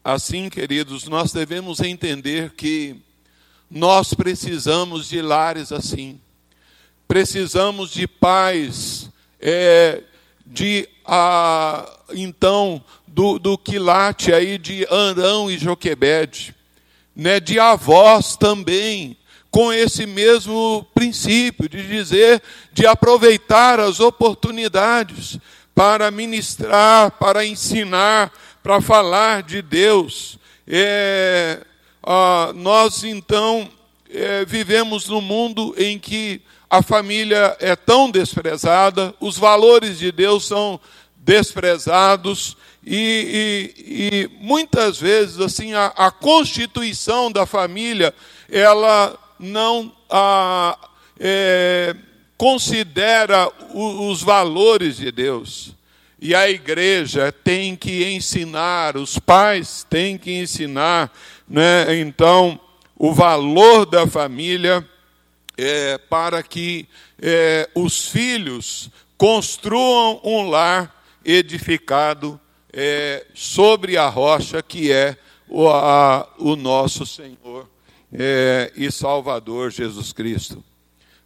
Assim, 0.04 0.50
queridos, 0.50 1.08
nós 1.08 1.32
devemos 1.32 1.80
entender 1.80 2.50
que 2.50 2.94
nós 3.70 4.12
precisamos 4.12 5.08
de 5.08 5.22
lares 5.22 5.72
assim, 5.72 6.20
precisamos 7.08 7.90
de 7.90 8.06
pais, 8.06 9.08
é, 9.40 10.02
de 10.44 10.86
a, 11.06 11.90
então 12.10 12.84
do, 13.08 13.38
do 13.38 13.56
quilate 13.56 14.30
aí 14.30 14.58
de 14.58 14.86
Arão 14.90 15.50
e 15.50 15.56
Joquebede, 15.56 16.54
né, 17.16 17.40
de 17.40 17.58
avós 17.58 18.36
também, 18.36 19.16
com 19.50 19.72
esse 19.72 20.04
mesmo 20.04 20.86
princípio 20.94 21.66
de 21.66 21.82
dizer, 21.86 22.42
de 22.74 22.86
aproveitar 22.86 23.80
as 23.80 24.00
oportunidades 24.00 25.38
para 25.74 26.10
ministrar, 26.10 27.12
para 27.12 27.42
ensinar, 27.46 28.30
para 28.64 28.80
falar 28.80 29.42
de 29.42 29.60
Deus. 29.60 30.38
É, 30.66 31.60
nós 32.54 33.04
então 33.04 33.68
é, 34.08 34.42
vivemos 34.46 35.06
num 35.06 35.20
mundo 35.20 35.74
em 35.76 35.98
que 35.98 36.40
a 36.70 36.80
família 36.82 37.54
é 37.60 37.76
tão 37.76 38.10
desprezada, 38.10 39.14
os 39.20 39.36
valores 39.36 39.98
de 39.98 40.10
Deus 40.10 40.46
são 40.46 40.80
desprezados 41.14 42.56
e, 42.82 43.70
e, 43.76 44.04
e 44.08 44.30
muitas 44.42 44.98
vezes 44.98 45.38
assim 45.40 45.74
a, 45.74 45.86
a, 45.88 46.10
constituição 46.10 47.30
da 47.30 47.44
família 47.44 48.14
ela 48.50 49.14
não 49.38 49.94
a, 50.08 50.78
é, 51.20 51.94
considera 52.38 53.46
os 53.74 54.22
valores 54.22 54.96
de 54.96 55.12
Deus. 55.12 55.74
E 56.24 56.34
a 56.34 56.48
igreja 56.48 57.30
tem 57.30 57.76
que 57.76 58.02
ensinar, 58.14 58.96
os 58.96 59.18
pais 59.18 59.86
têm 59.90 60.16
que 60.16 60.32
ensinar, 60.32 61.12
né, 61.46 61.98
então, 61.98 62.58
o 62.96 63.12
valor 63.12 63.84
da 63.84 64.06
família 64.06 64.88
é, 65.54 65.98
para 65.98 66.42
que 66.42 66.88
é, 67.20 67.68
os 67.74 68.08
filhos 68.08 68.88
construam 69.18 70.18
um 70.24 70.48
lar 70.48 71.04
edificado 71.22 72.40
é, 72.72 73.26
sobre 73.34 73.98
a 73.98 74.08
rocha 74.08 74.62
que 74.62 74.90
é 74.90 75.18
o, 75.46 75.68
a, 75.68 76.26
o 76.38 76.56
nosso 76.56 77.04
Senhor 77.04 77.68
é, 78.10 78.72
e 78.74 78.90
Salvador 78.90 79.70
Jesus 79.70 80.10
Cristo. 80.10 80.64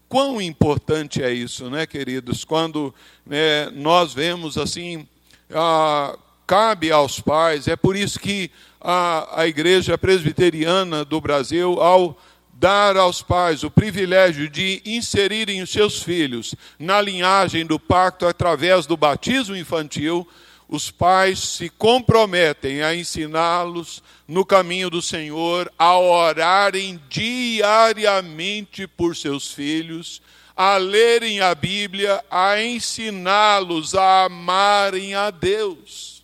Quão 0.09 0.41
importante 0.41 1.23
é 1.23 1.31
isso, 1.31 1.69
né, 1.69 1.87
queridos? 1.87 2.43
Quando 2.43 2.95
né, 3.27 3.71
nós 3.73 4.15
vemos 4.15 4.57
assim, 4.57 5.07
ah, 5.51 6.19
cabe 6.47 6.91
aos 6.91 7.21
pais, 7.21 7.69
é 7.69 7.77
por 7.77 7.95
isso 7.95 8.19
que 8.19 8.51
a, 8.81 9.43
a 9.43 9.47
Igreja 9.47 9.99
Presbiteriana 9.99 11.05
do 11.05 11.21
Brasil, 11.21 11.79
ao 11.81 12.19
dar 12.55 12.97
aos 12.97 13.23
pais 13.23 13.63
o 13.63 13.71
privilégio 13.71 14.49
de 14.49 14.83
inserirem 14.85 15.63
os 15.63 15.71
seus 15.71 16.03
filhos 16.03 16.55
na 16.79 17.01
linhagem 17.01 17.65
do 17.65 17.79
pacto 17.79 18.27
através 18.27 18.87
do 18.87 18.97
batismo 18.97 19.55
infantil, 19.55 20.27
os 20.69 20.91
pais 20.91 21.39
se 21.39 21.71
comprometem 21.71 22.83
a 22.83 22.95
ensiná-los 22.95 24.03
no 24.27 24.45
caminho 24.45 24.91
do 24.91 25.01
Senhor, 25.01 25.73
a 25.79 25.97
orarem 25.97 27.01
diariamente 27.09 28.87
por 28.87 29.17
seus 29.17 29.51
filhos, 29.51 30.21
a 30.55 30.77
lerem 30.77 31.41
a 31.41 31.55
Bíblia, 31.55 32.23
a 32.31 32.61
ensiná-los 32.61 33.95
a 33.95 34.25
amarem 34.25 35.15
a 35.15 35.31
Deus. 35.31 36.23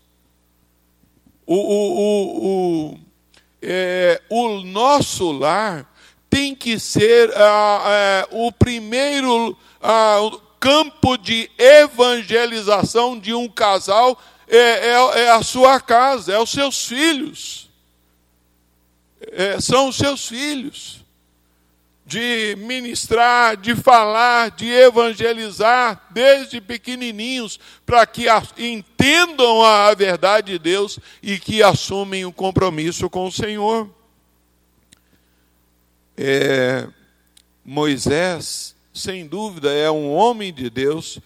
O, 1.46 1.54
o, 1.54 1.94
o, 1.98 2.46
o, 2.92 3.00
é, 3.62 4.20
o 4.28 4.60
nosso 4.60 5.32
lar 5.32 5.90
tem 6.28 6.54
que 6.54 6.78
ser 6.78 7.32
ah, 7.36 8.26
o 8.30 8.50
primeiro 8.50 9.56
ah, 9.80 10.18
campo 10.58 11.16
de 11.16 11.50
evangelização 11.58 13.18
de 13.18 13.32
um 13.32 13.48
casal 13.48 14.18
é, 14.46 14.58
é, 14.58 15.24
é 15.24 15.30
a 15.30 15.42
sua 15.42 15.80
casa, 15.80 16.32
é 16.32 16.38
os 16.38 16.50
seus 16.50 16.86
filhos. 16.86 17.70
É, 19.32 19.60
são 19.60 19.88
os 19.88 19.96
seus 19.96 20.28
filhos. 20.28 21.02
De 22.06 22.54
ministrar, 22.58 23.56
de 23.56 23.74
falar, 23.74 24.50
de 24.50 24.68
evangelizar 24.68 26.06
desde 26.10 26.60
pequenininhos, 26.60 27.58
para 27.86 28.06
que 28.06 28.28
a, 28.28 28.42
entendam 28.58 29.62
a, 29.62 29.94
verdade 29.94 30.52
de 30.52 30.58
Deus 30.58 30.98
e 31.22 31.38
que 31.38 31.62
assumem 31.62 32.26
o 32.26 32.28
um 32.28 32.32
compromisso 32.32 33.08
com 33.08 33.26
o 33.26 33.32
Senhor. 33.32 33.88
É, 36.14 36.86
Moisés, 37.64 38.76
sem 38.92 39.26
dúvida, 39.26 39.72
é 39.72 39.90
um 39.90 40.12
homem 40.12 40.52
de 40.52 40.68
Deus 40.68 41.18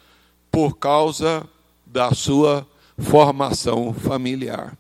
por 0.48 0.78
causa 0.78 1.44
da 1.85 2.14
sua 2.14 2.66
formação 2.98 3.92
familiar. 3.94 4.76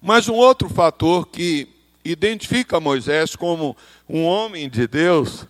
Mas 0.00 0.28
um 0.28 0.34
outro 0.34 0.68
fator 0.68 1.26
que 1.26 1.68
identifica 2.04 2.80
Moisés 2.80 3.34
como 3.34 3.76
um 4.08 4.24
homem 4.24 4.68
de 4.68 4.86
Deus 4.86 5.46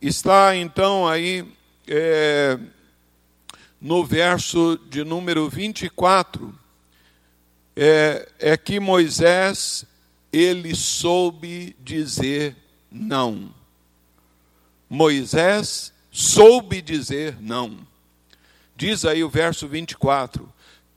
está 0.00 0.56
então 0.56 1.06
aí 1.08 1.46
é, 1.86 2.58
no 3.80 4.04
verso 4.04 4.78
de 4.88 5.02
número 5.04 5.48
24. 5.48 6.54
É, 7.74 8.28
é 8.38 8.56
que 8.56 8.78
Moisés 8.78 9.86
ele 10.32 10.74
soube 10.74 11.74
dizer 11.80 12.56
não. 12.90 13.54
Moisés 14.88 15.92
soube 16.10 16.82
dizer 16.82 17.36
não. 17.40 17.78
Diz 18.80 19.04
aí 19.04 19.22
o 19.22 19.28
verso 19.28 19.68
24: 19.68 20.50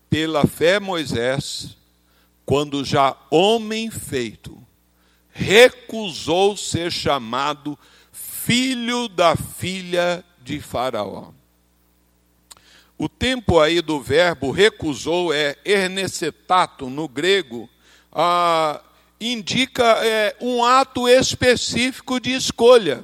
Pela 0.09 0.47
fé, 0.47 0.79
Moisés, 0.79 1.75
quando 2.45 2.81
já 2.81 3.13
homem 3.29 3.91
feito, 3.91 4.57
recusou 5.29 6.55
ser 6.55 6.89
chamado 6.89 7.77
filho 8.09 9.09
da 9.09 9.35
filha 9.35 10.23
de 10.41 10.61
Faraó. 10.61 11.33
O 12.97 13.09
tempo 13.09 13.59
aí 13.59 13.81
do 13.81 13.99
verbo 13.99 14.49
recusou 14.49 15.33
é 15.33 15.57
ernecetato 15.65 16.89
no 16.89 17.05
grego, 17.09 17.69
ah, 18.13 18.79
indica 19.19 19.83
é, 20.05 20.37
um 20.39 20.63
ato 20.63 21.05
específico 21.09 22.17
de 22.17 22.31
escolha. 22.31 23.03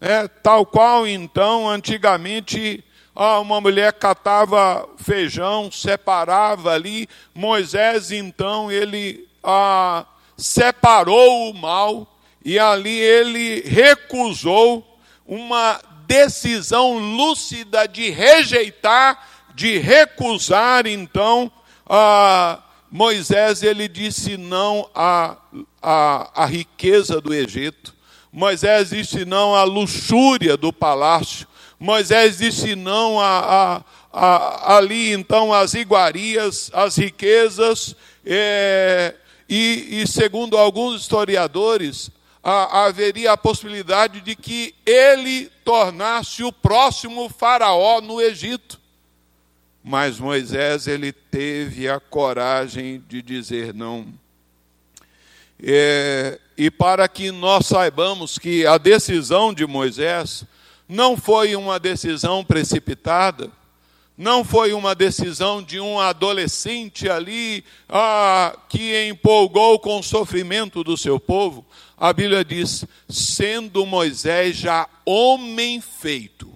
É, 0.00 0.26
tal 0.26 0.66
qual 0.66 1.06
então 1.06 1.70
antigamente 1.70 2.82
ah, 3.14 3.38
uma 3.40 3.60
mulher 3.60 3.92
catava 3.92 4.88
feijão, 4.96 5.70
separava 5.70 6.72
ali. 6.72 7.08
Moisés, 7.34 8.10
então, 8.10 8.72
ele 8.72 9.28
ah, 9.42 10.04
separou 10.36 11.50
o 11.50 11.54
mal 11.54 12.08
e 12.44 12.58
ali 12.58 12.98
ele 12.98 13.60
recusou 13.60 14.98
uma 15.26 15.80
decisão 16.06 16.98
lúcida 16.98 17.86
de 17.86 18.10
rejeitar, 18.10 19.26
de 19.54 19.78
recusar, 19.78 20.86
então, 20.86 21.50
a 21.88 22.58
Moisés 22.90 23.62
ele 23.62 23.88
disse 23.88 24.36
não 24.36 24.88
à, 24.94 25.36
à, 25.80 26.42
à 26.42 26.46
riqueza 26.46 27.20
do 27.20 27.32
Egito. 27.32 27.94
Moisés 28.32 28.90
disse 28.90 29.24
não 29.24 29.54
à 29.54 29.62
luxúria 29.64 30.56
do 30.56 30.72
palácio. 30.72 31.46
Moisés 31.78 32.38
disse 32.38 32.74
não 32.74 33.20
a, 33.20 33.38
a, 33.38 33.84
a, 34.12 34.76
ali 34.76 35.12
então 35.12 35.52
as 35.52 35.74
iguarias, 35.74 36.70
as 36.72 36.96
riquezas, 36.96 37.96
é, 38.24 39.14
e, 39.48 40.00
e, 40.00 40.06
segundo 40.06 40.56
alguns 40.56 41.02
historiadores, 41.02 42.10
haveria 42.42 43.32
a 43.32 43.36
possibilidade 43.36 44.20
de 44.20 44.34
que 44.34 44.74
ele 44.84 45.50
tornasse 45.64 46.42
o 46.42 46.52
próximo 46.52 47.28
faraó 47.28 48.00
no 48.00 48.20
Egito. 48.20 48.80
Mas 49.82 50.18
Moisés 50.18 50.86
ele 50.86 51.12
teve 51.12 51.88
a 51.88 52.00
coragem 52.00 53.02
de 53.06 53.20
dizer 53.20 53.74
não. 53.74 54.06
É, 55.62 56.38
e 56.56 56.70
para 56.70 57.06
que 57.08 57.30
nós 57.30 57.66
saibamos 57.66 58.38
que 58.38 58.66
a 58.66 58.78
decisão 58.78 59.52
de 59.52 59.66
Moisés 59.66 60.44
não 60.88 61.16
foi 61.16 61.56
uma 61.56 61.78
decisão 61.78 62.44
precipitada, 62.44 63.50
não 64.16 64.44
foi 64.44 64.72
uma 64.72 64.94
decisão 64.94 65.62
de 65.62 65.80
um 65.80 65.98
adolescente 65.98 67.08
ali 67.08 67.64
ah, 67.88 68.56
que 68.68 69.06
empolgou 69.08 69.78
com 69.78 69.98
o 69.98 70.02
sofrimento 70.02 70.84
do 70.84 70.96
seu 70.96 71.18
povo. 71.18 71.66
A 71.96 72.12
Bíblia 72.12 72.44
diz: 72.44 72.84
sendo 73.08 73.84
Moisés 73.84 74.56
já 74.56 74.88
homem 75.04 75.80
feito, 75.80 76.52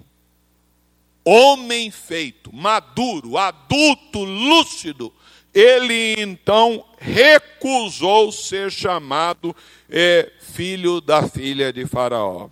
homem 1.25 1.91
feito, 1.91 2.55
maduro, 2.55 3.37
adulto, 3.37 4.23
lúcido, 4.23 5.13
ele 5.53 6.15
então 6.17 6.85
recusou 6.97 8.31
ser 8.31 8.71
chamado 8.71 9.53
é, 9.89 10.31
filho 10.39 11.01
da 11.01 11.27
filha 11.27 11.73
de 11.73 11.85
Faraó. 11.85 12.49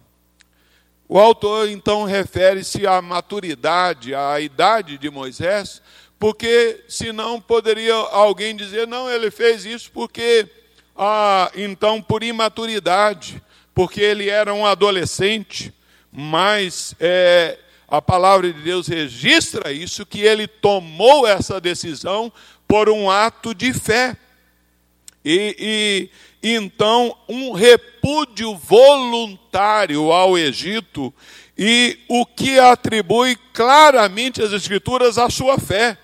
O 1.10 1.18
autor 1.18 1.70
então 1.70 2.04
refere-se 2.04 2.86
à 2.86 3.02
maturidade, 3.02 4.14
à 4.14 4.40
idade 4.42 4.98
de 4.98 5.10
Moisés, 5.10 5.82
porque 6.20 6.84
senão 6.90 7.40
poderia 7.40 7.94
alguém 7.94 8.56
dizer, 8.56 8.88
não, 8.88 9.10
ele 9.10 9.32
fez 9.32 9.64
isso 9.64 9.90
porque, 9.94 10.48
ah, 10.98 11.50
então, 11.56 12.02
por 12.02 12.24
imaturidade, 12.24 13.42
porque 13.74 14.02
ele 14.02 14.30
era 14.30 14.54
um 14.54 14.66
adolescente, 14.66 15.74
mas 16.12 16.94
é, 17.00 17.58
a 17.88 18.02
palavra 18.02 18.52
de 18.52 18.62
Deus 18.62 18.88
registra 18.88 19.72
isso, 19.72 20.06
que 20.06 20.20
ele 20.20 20.46
tomou 20.46 21.26
essa 21.26 21.62
decisão 21.62 22.34
por 22.68 22.90
um 22.90 23.10
ato 23.10 23.56
de 23.56 23.72
fé. 23.72 24.18
E, 25.24 26.10
então 26.42 27.16
um 27.28 27.52
repúdio 27.52 28.56
voluntário 28.56 30.12
ao 30.12 30.38
Egito 30.38 31.14
e 31.58 32.00
o 32.08 32.26
que 32.26 32.60
atribui 32.60 33.36
claramente 33.54 34.42
as 34.42 34.54
Escrituras 34.54 35.18
à 35.18 35.30
sua 35.30 35.58
fé. 35.58 35.98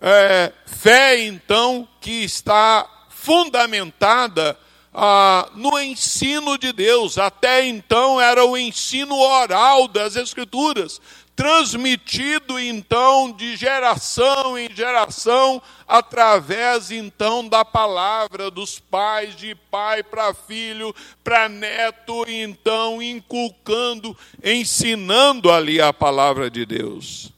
É, 0.00 0.52
fé, 0.66 1.20
então, 1.24 1.86
que 2.00 2.24
está 2.24 2.88
fundamentada 3.10 4.58
ah, 4.92 5.48
no 5.54 5.78
ensino 5.78 6.58
de 6.58 6.72
Deus. 6.72 7.18
Até 7.18 7.66
então 7.66 8.20
era 8.20 8.44
o 8.44 8.56
ensino 8.56 9.16
oral 9.16 9.86
das 9.86 10.16
Escrituras 10.16 11.00
transmitido 11.40 12.60
então 12.60 13.32
de 13.32 13.56
geração 13.56 14.58
em 14.58 14.68
geração, 14.76 15.62
através 15.88 16.90
então 16.90 17.48
da 17.48 17.64
palavra 17.64 18.50
dos 18.50 18.78
pais, 18.78 19.34
de 19.34 19.54
pai 19.54 20.02
para 20.02 20.34
filho, 20.34 20.94
para 21.24 21.48
neto, 21.48 22.26
então 22.28 23.00
inculcando, 23.00 24.14
ensinando 24.44 25.50
ali 25.50 25.80
a 25.80 25.94
palavra 25.94 26.50
de 26.50 26.66
Deus. 26.66 27.32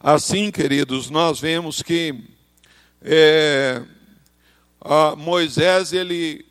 Assim, 0.00 0.50
queridos, 0.50 1.08
nós 1.08 1.38
vemos 1.38 1.82
que 1.82 2.16
é, 3.00 3.80
Moisés, 5.16 5.92
ele, 5.92 6.44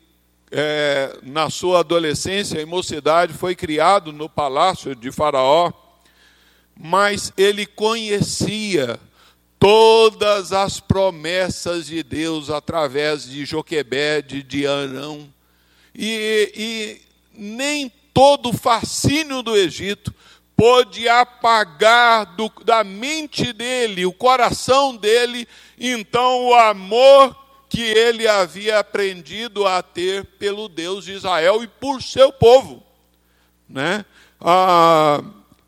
é, 0.50 1.18
na 1.22 1.50
sua 1.50 1.80
adolescência 1.80 2.58
e 2.58 2.64
mocidade, 2.64 3.34
foi 3.34 3.54
criado 3.54 4.14
no 4.14 4.30
palácio 4.30 4.94
de 4.94 5.12
Faraó 5.12 5.84
mas 6.78 7.32
ele 7.36 7.66
conhecia 7.66 9.00
todas 9.58 10.52
as 10.52 10.78
promessas 10.78 11.86
de 11.86 12.02
Deus 12.02 12.50
através 12.50 13.28
de 13.28 13.44
Joquebede, 13.44 14.42
de 14.42 14.66
Arão, 14.66 15.32
e, 15.94 16.52
e 16.54 17.00
nem 17.32 17.90
todo 18.12 18.50
o 18.50 18.56
fascínio 18.56 19.42
do 19.42 19.56
Egito 19.56 20.14
pôde 20.56 21.08
apagar 21.08 22.36
do, 22.36 22.50
da 22.64 22.82
mente 22.82 23.52
dele, 23.52 24.06
o 24.06 24.12
coração 24.12 24.96
dele, 24.96 25.46
então 25.78 26.46
o 26.46 26.54
amor 26.54 27.36
que 27.68 27.82
ele 27.82 28.26
havia 28.26 28.78
aprendido 28.78 29.66
a 29.66 29.82
ter 29.82 30.24
pelo 30.38 30.68
Deus 30.68 31.04
de 31.04 31.12
Israel 31.12 31.62
e 31.62 31.66
por 31.66 32.02
seu 32.02 32.32
povo. 32.32 32.82
Né? 33.68 34.04
Ah, 34.40 35.22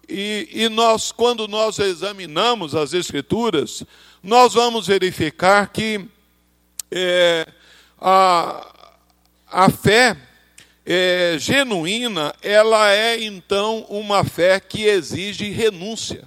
e, 0.09 0.49
e 0.53 0.69
nós, 0.69 1.13
quando 1.13 1.47
nós 1.47 1.79
examinamos 1.79 2.75
as 2.75 2.95
Escrituras, 2.95 3.85
nós 4.23 4.55
vamos 4.55 4.87
verificar 4.87 5.69
que 5.69 6.05
é, 6.91 7.47
a, 8.01 8.75
a 9.47 9.71
fé 9.71 10.17
é, 10.87 11.37
genuína, 11.39 12.35
ela 12.41 12.91
é 12.91 13.23
então 13.23 13.85
uma 13.91 14.25
fé 14.25 14.59
que 14.59 14.85
exige 14.85 15.51
renúncia. 15.51 16.27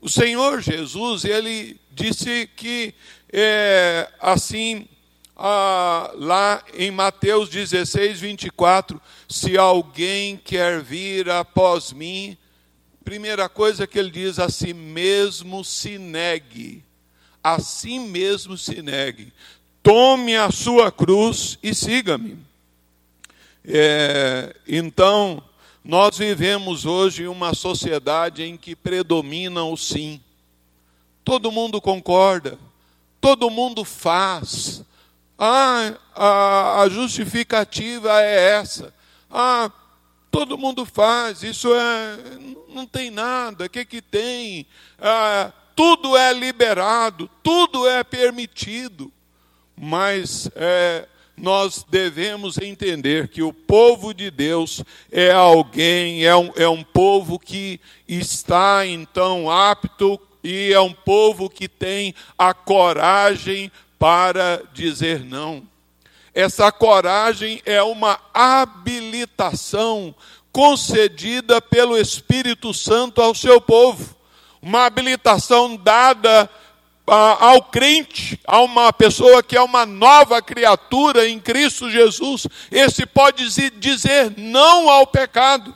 O 0.00 0.08
Senhor 0.08 0.62
Jesus, 0.62 1.26
ele 1.26 1.78
disse 1.92 2.48
que, 2.56 2.94
é, 3.30 4.08
assim, 4.18 4.88
ah, 5.36 6.10
lá 6.14 6.62
em 6.74 6.90
Mateus 6.90 7.50
16, 7.50 8.20
24, 8.20 9.00
se 9.28 9.58
alguém 9.58 10.38
quer 10.38 10.82
vir 10.82 11.28
após 11.28 11.92
mim, 11.92 12.36
primeira 13.04 13.48
coisa 13.48 13.86
que 13.86 13.98
ele 13.98 14.10
diz, 14.10 14.38
a 14.38 14.48
si 14.48 14.72
mesmo 14.72 15.64
se 15.64 15.98
negue. 15.98 16.84
A 17.42 17.58
si 17.58 17.98
mesmo 17.98 18.56
se 18.56 18.82
negue. 18.82 19.32
Tome 19.82 20.36
a 20.36 20.50
sua 20.50 20.92
cruz 20.92 21.58
e 21.62 21.74
siga-me. 21.74 22.38
É, 23.64 24.54
então, 24.66 25.42
nós 25.84 26.18
vivemos 26.18 26.84
hoje 26.84 27.26
uma 27.26 27.54
sociedade 27.54 28.42
em 28.42 28.56
que 28.56 28.76
predomina 28.76 29.64
o 29.64 29.76
sim. 29.76 30.20
Todo 31.24 31.52
mundo 31.52 31.80
concorda, 31.80 32.58
todo 33.20 33.50
mundo 33.50 33.84
faz. 33.84 34.82
Ah, 35.38 35.94
a, 36.14 36.82
a 36.82 36.88
justificativa 36.88 38.22
é 38.22 38.50
essa. 38.58 38.92
Ah, 39.30 39.70
Todo 40.30 40.58
mundo 40.58 40.86
faz, 40.86 41.42
isso 41.42 41.74
é, 41.74 42.18
não 42.68 42.86
tem 42.86 43.10
nada, 43.10 43.64
o 43.64 43.68
que, 43.68 43.84
que 43.84 44.00
tem? 44.00 44.66
Ah, 44.98 45.52
tudo 45.74 46.16
é 46.16 46.32
liberado, 46.32 47.28
tudo 47.42 47.88
é 47.88 48.04
permitido, 48.04 49.12
mas 49.76 50.48
é, 50.54 51.08
nós 51.36 51.84
devemos 51.88 52.58
entender 52.58 53.28
que 53.28 53.42
o 53.42 53.52
povo 53.52 54.12
de 54.12 54.30
Deus 54.30 54.84
é 55.10 55.32
alguém, 55.32 56.24
é 56.24 56.36
um, 56.36 56.52
é 56.54 56.68
um 56.68 56.84
povo 56.84 57.38
que 57.38 57.80
está 58.06 58.86
então 58.86 59.50
apto 59.50 60.20
e 60.44 60.72
é 60.72 60.80
um 60.80 60.92
povo 60.92 61.48
que 61.48 61.68
tem 61.68 62.14
a 62.38 62.52
coragem 62.54 63.72
para 63.98 64.62
dizer 64.72 65.24
não. 65.24 65.69
Essa 66.40 66.72
coragem 66.72 67.60
é 67.66 67.82
uma 67.82 68.18
habilitação 68.32 70.14
concedida 70.50 71.60
pelo 71.60 71.98
Espírito 71.98 72.72
Santo 72.72 73.20
ao 73.20 73.34
seu 73.34 73.60
povo. 73.60 74.16
Uma 74.62 74.86
habilitação 74.86 75.76
dada 75.76 76.48
ah, 77.06 77.46
ao 77.48 77.64
crente, 77.64 78.40
a 78.46 78.60
uma 78.60 78.90
pessoa 78.90 79.42
que 79.42 79.54
é 79.54 79.60
uma 79.60 79.84
nova 79.84 80.40
criatura 80.40 81.28
em 81.28 81.38
Cristo 81.38 81.90
Jesus. 81.90 82.46
Esse 82.70 83.04
pode 83.04 83.46
dizer 83.78 84.32
não 84.38 84.88
ao 84.88 85.06
pecado. 85.06 85.74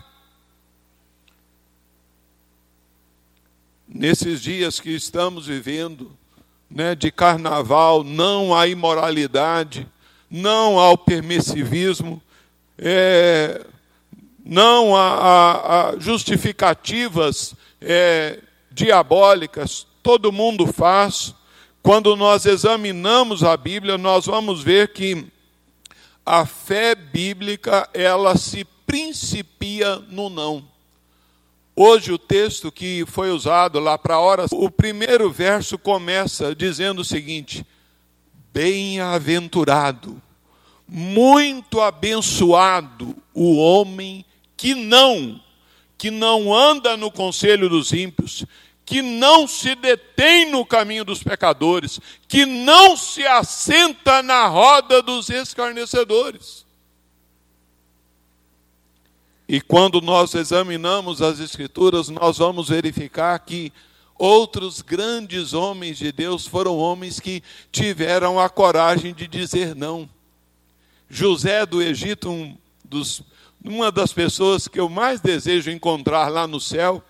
Nesses 3.87 4.41
dias 4.41 4.81
que 4.81 4.91
estamos 4.91 5.47
vivendo, 5.47 6.17
né, 6.71 6.95
de 6.95 7.13
carnaval, 7.13 8.03
não 8.03 8.57
à 8.57 8.67
imoralidade, 8.67 9.87
não 10.31 10.79
ao 10.79 10.97
permissivismo, 10.97 12.21
é, 12.79 13.65
não 14.45 14.95
a, 14.95 15.15
a, 15.15 15.89
a 15.91 15.99
justificativas 15.99 17.55
é, 17.81 18.41
diabólicas, 18.71 19.87
todo 20.03 20.33
mundo 20.33 20.67
faz. 20.67 21.35
Quando 21.83 22.17
nós 22.17 22.47
examinamos 22.47 23.45
a 23.45 23.57
Bíblia, 23.57 23.97
nós 23.97 24.27
vamos 24.27 24.63
ver 24.63 24.93
que 24.93 25.27
a 26.25 26.47
fé 26.47 26.95
bíblica 26.95 27.89
ela 27.93 28.37
se 28.37 28.65
principia 28.87 29.97
no 30.09 30.31
não. 30.31 30.65
Hoje 31.77 32.13
o 32.13 32.19
texto 32.19 32.71
que 32.71 33.05
foi 33.07 33.31
usado 33.31 33.81
lá 33.81 33.99
para 33.99 34.15
a 34.15 34.21
hora, 34.21 34.47
o 34.53 34.71
primeiro 34.71 35.31
verso 35.31 35.77
começa 35.77 36.55
dizendo 36.55 37.01
o 37.01 37.05
seguinte: 37.05 37.67
Bem-aventurado, 38.55 40.23
muito 40.87 41.81
abençoado 41.81 43.17
o 43.35 43.57
homem 43.57 44.25
que 44.57 44.77
não, 44.77 45.41
que 45.99 46.09
não 46.09 46.55
anda 46.55 46.97
no 46.97 47.11
conselho 47.11 47.69
dos 47.69 47.93
ímpios, 47.93 48.47
que 48.87 49.03
não 49.03 49.49
se 49.49 49.75
detém 49.75 50.53
no 50.53 50.65
caminho 50.65 51.05
dos 51.05 51.21
pecadores, 51.21 51.99
que 52.29 52.47
não 52.47 52.97
se 52.97 53.27
assenta 53.27 54.23
na 54.23 54.47
roda 54.47 55.03
dos 55.03 55.31
escarnecedores. 55.31 56.65
E 59.49 59.61
quando 59.61 60.01
nós 60.01 60.33
examinamos 60.33 61.21
as 61.21 61.41
Escrituras, 61.41 62.09
nós 62.09 62.39
vamos 62.39 62.69
verificar 62.69 63.37
que 63.41 63.73
outros 64.19 64.81
grandes 64.81 65.53
homens 65.53 65.99
de 65.99 66.13
Deus 66.13 66.47
foram 66.47 66.77
homens 66.77 67.19
que 67.19 67.43
tiveram 67.73 68.39
a 68.39 68.49
coragem 68.49 69.13
de 69.13 69.27
dizer 69.27 69.75
não. 69.75 70.09
José 71.09 71.67
do 71.67 71.83
Egito, 71.83 72.31
um 72.31 72.57
dos, 72.85 73.23
uma 73.65 73.91
das 73.91 74.13
pessoas 74.13 74.69
que 74.69 74.81
eu 74.81 74.89
mais 74.89 75.21
desejo 75.21 75.71
encontrar 75.71 76.29
lá 76.29 76.47
no 76.47 76.61
céu, 76.61 77.03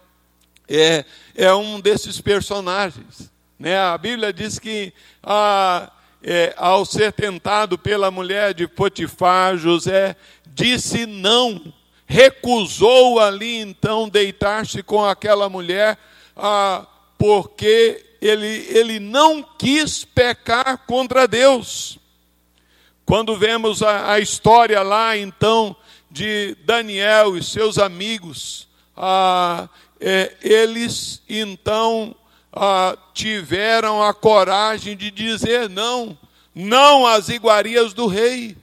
é, 0.68 1.04
é 1.34 1.52
um 1.54 1.80
desses 1.80 2.20
personagens. 2.20 3.30
Né? 3.58 3.78
A 3.78 3.96
Bíblia 3.96 4.32
diz 4.32 4.58
que 4.58 4.92
ah, 5.22 5.90
é, 6.22 6.54
ao 6.56 6.84
ser 6.84 7.12
tentado 7.12 7.78
pela 7.78 8.10
mulher 8.10 8.54
de 8.54 8.66
Potifar, 8.66 9.56
José 9.56 10.16
disse 10.46 11.06
não, 11.06 11.72
recusou 12.06 13.20
ali 13.20 13.58
então 13.58 14.08
deitar-se 14.08 14.82
com 14.82 15.04
aquela 15.04 15.48
mulher, 15.48 15.98
ah, 16.36 16.86
porque 17.18 18.04
ele, 18.20 18.66
ele 18.70 18.98
não 18.98 19.42
quis 19.42 20.04
pecar 20.04 20.78
contra 20.86 21.28
Deus. 21.28 21.98
Quando 23.04 23.36
vemos 23.36 23.82
a, 23.82 24.12
a 24.12 24.20
história 24.20 24.82
lá 24.82 25.16
então 25.16 25.76
de 26.10 26.56
Daniel 26.64 27.36
e 27.36 27.42
seus 27.42 27.76
amigos, 27.76 28.66
ah, 28.96 29.68
é, 30.00 30.34
eles 30.40 31.22
então 31.28 32.14
ah, 32.52 32.96
tiveram 33.12 34.02
a 34.02 34.14
coragem 34.14 34.96
de 34.96 35.10
dizer 35.10 35.68
não, 35.68 36.16
não 36.54 37.06
às 37.06 37.28
iguarias 37.28 37.92
do 37.92 38.06
rei, 38.06 38.56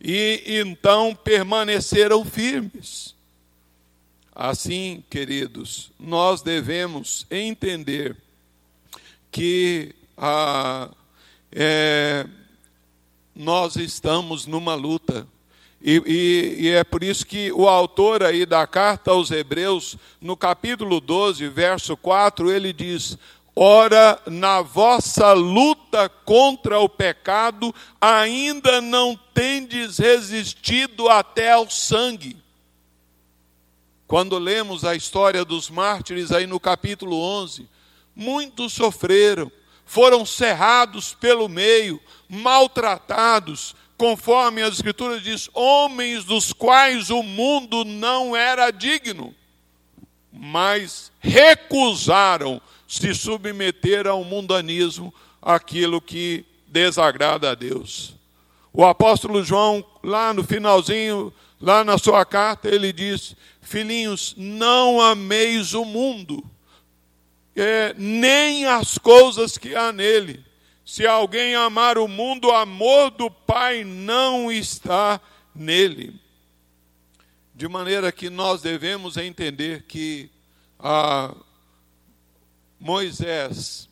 e 0.00 0.42
então 0.46 1.14
permaneceram 1.14 2.24
firmes. 2.24 3.13
Assim, 4.34 5.04
queridos, 5.08 5.92
nós 5.98 6.42
devemos 6.42 7.24
entender 7.30 8.16
que 9.30 9.94
ah, 10.18 10.90
é, 11.52 12.26
nós 13.34 13.76
estamos 13.76 14.44
numa 14.46 14.74
luta 14.74 15.26
e, 15.86 16.02
e, 16.06 16.56
e, 16.64 16.70
é 16.70 16.82
por 16.82 17.04
isso 17.04 17.26
que 17.26 17.52
o 17.52 17.68
autor 17.68 18.22
aí 18.22 18.46
da 18.46 18.66
carta 18.66 19.10
aos 19.10 19.30
Hebreus, 19.30 19.98
no 20.18 20.34
capítulo 20.34 20.98
12, 20.98 21.46
verso 21.48 21.94
4, 21.94 22.50
ele 22.50 22.72
diz: 22.72 23.18
Ora, 23.54 24.18
na 24.26 24.62
vossa 24.62 25.34
luta 25.34 26.08
contra 26.08 26.80
o 26.80 26.88
pecado, 26.88 27.74
ainda 28.00 28.80
não 28.80 29.14
tendes 29.34 29.98
resistido 29.98 31.10
até 31.10 31.52
ao 31.52 31.68
sangue. 31.68 32.43
Quando 34.06 34.38
lemos 34.38 34.84
a 34.84 34.94
história 34.94 35.44
dos 35.44 35.70
mártires 35.70 36.30
aí 36.30 36.46
no 36.46 36.60
capítulo 36.60 37.16
11, 37.16 37.68
muitos 38.14 38.72
sofreram, 38.72 39.50
foram 39.86 40.26
cerrados 40.26 41.14
pelo 41.14 41.48
meio, 41.48 42.00
maltratados, 42.28 43.74
conforme 43.96 44.62
as 44.62 44.74
Escrituras 44.74 45.22
diz, 45.22 45.48
homens 45.54 46.24
dos 46.24 46.52
quais 46.52 47.10
o 47.10 47.22
mundo 47.22 47.84
não 47.84 48.36
era 48.36 48.70
digno, 48.70 49.34
mas 50.32 51.10
recusaram 51.20 52.60
se 52.86 53.14
submeter 53.14 54.06
ao 54.06 54.22
mundanismo, 54.24 55.12
aquilo 55.40 56.00
que 56.00 56.44
desagrada 56.66 57.50
a 57.50 57.54
Deus. 57.54 58.14
O 58.72 58.84
apóstolo 58.84 59.44
João, 59.44 59.84
lá 60.02 60.32
no 60.34 60.42
finalzinho, 60.42 61.32
lá 61.60 61.84
na 61.84 61.96
sua 61.98 62.24
carta, 62.24 62.68
ele 62.68 62.92
diz: 62.92 63.36
Filhinhos, 63.64 64.34
não 64.36 65.00
ameis 65.00 65.74
o 65.74 65.84
mundo, 65.84 66.44
é, 67.56 67.94
nem 67.96 68.66
as 68.66 68.98
coisas 68.98 69.58
que 69.58 69.74
há 69.74 69.92
nele 69.92 70.44
se 70.84 71.06
alguém 71.06 71.54
amar 71.54 71.96
o 71.96 72.06
mundo, 72.06 72.48
o 72.48 72.52
amor 72.52 73.10
do 73.10 73.30
Pai 73.30 73.84
não 73.84 74.52
está 74.52 75.20
nele. 75.54 76.20
De 77.54 77.66
maneira 77.66 78.12
que 78.12 78.28
nós 78.28 78.60
devemos 78.60 79.16
entender 79.16 79.84
que 79.84 80.30
ah, 80.78 81.34
Moisés 82.78 83.88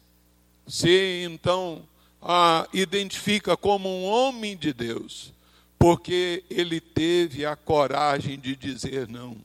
se 0.66 1.24
então 1.24 1.88
ah, 2.20 2.68
identifica 2.74 3.56
como 3.56 3.88
um 3.88 4.04
homem 4.04 4.56
de 4.56 4.72
Deus, 4.72 5.32
porque 5.78 6.44
ele 6.50 6.80
teve 6.80 7.46
a 7.46 7.56
coragem 7.56 8.38
de 8.38 8.54
dizer 8.54 9.08
não. 9.08 9.36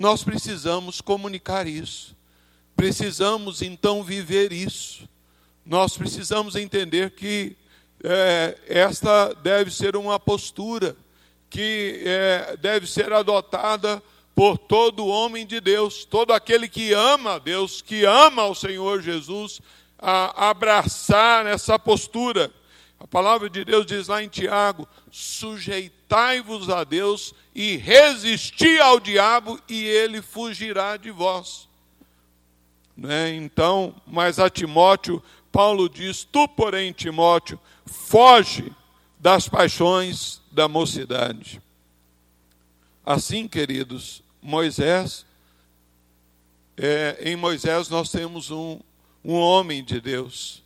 Nós 0.00 0.24
precisamos 0.24 1.00
comunicar 1.00 1.68
isso, 1.68 2.16
precisamos 2.74 3.62
então 3.62 4.02
viver 4.02 4.52
isso 4.52 5.08
nós 5.70 5.96
precisamos 5.96 6.56
entender 6.56 7.12
que 7.12 7.56
é, 8.02 8.58
esta 8.66 9.32
deve 9.34 9.70
ser 9.70 9.94
uma 9.94 10.18
postura 10.18 10.96
que 11.48 12.02
é, 12.04 12.56
deve 12.56 12.88
ser 12.88 13.12
adotada 13.12 14.02
por 14.34 14.58
todo 14.58 15.06
homem 15.06 15.46
de 15.46 15.60
Deus, 15.60 16.04
todo 16.04 16.32
aquele 16.32 16.68
que 16.68 16.92
ama 16.92 17.34
a 17.34 17.38
Deus, 17.38 17.80
que 17.80 18.04
ama 18.04 18.46
o 18.46 18.54
Senhor 18.54 19.00
Jesus, 19.00 19.60
a 19.96 20.50
abraçar 20.50 21.46
essa 21.46 21.78
postura. 21.78 22.50
A 22.98 23.06
palavra 23.06 23.48
de 23.48 23.64
Deus 23.64 23.86
diz 23.86 24.08
lá 24.08 24.20
em 24.22 24.28
Tiago: 24.28 24.88
sujeitai-vos 25.08 26.68
a 26.68 26.82
Deus 26.82 27.32
e 27.54 27.76
resisti 27.76 28.78
ao 28.78 29.00
diabo, 29.00 29.60
e 29.68 29.82
ele 29.82 30.22
fugirá 30.22 30.96
de 30.96 31.10
vós. 31.10 31.68
Né? 32.96 33.34
Então, 33.34 33.94
mas 34.06 34.38
a 34.38 34.48
Timóteo 34.48 35.22
Paulo 35.50 35.88
diz: 35.88 36.24
Tu, 36.24 36.46
porém, 36.48 36.92
Timóteo, 36.92 37.58
foge 37.84 38.72
das 39.18 39.48
paixões 39.48 40.40
da 40.50 40.68
mocidade. 40.68 41.60
Assim, 43.04 43.48
queridos, 43.48 44.22
Moisés, 44.40 45.26
é, 46.76 47.18
em 47.22 47.36
Moisés 47.36 47.88
nós 47.88 48.10
temos 48.10 48.50
um, 48.50 48.78
um 49.24 49.34
homem 49.34 49.84
de 49.84 50.00
Deus, 50.00 50.62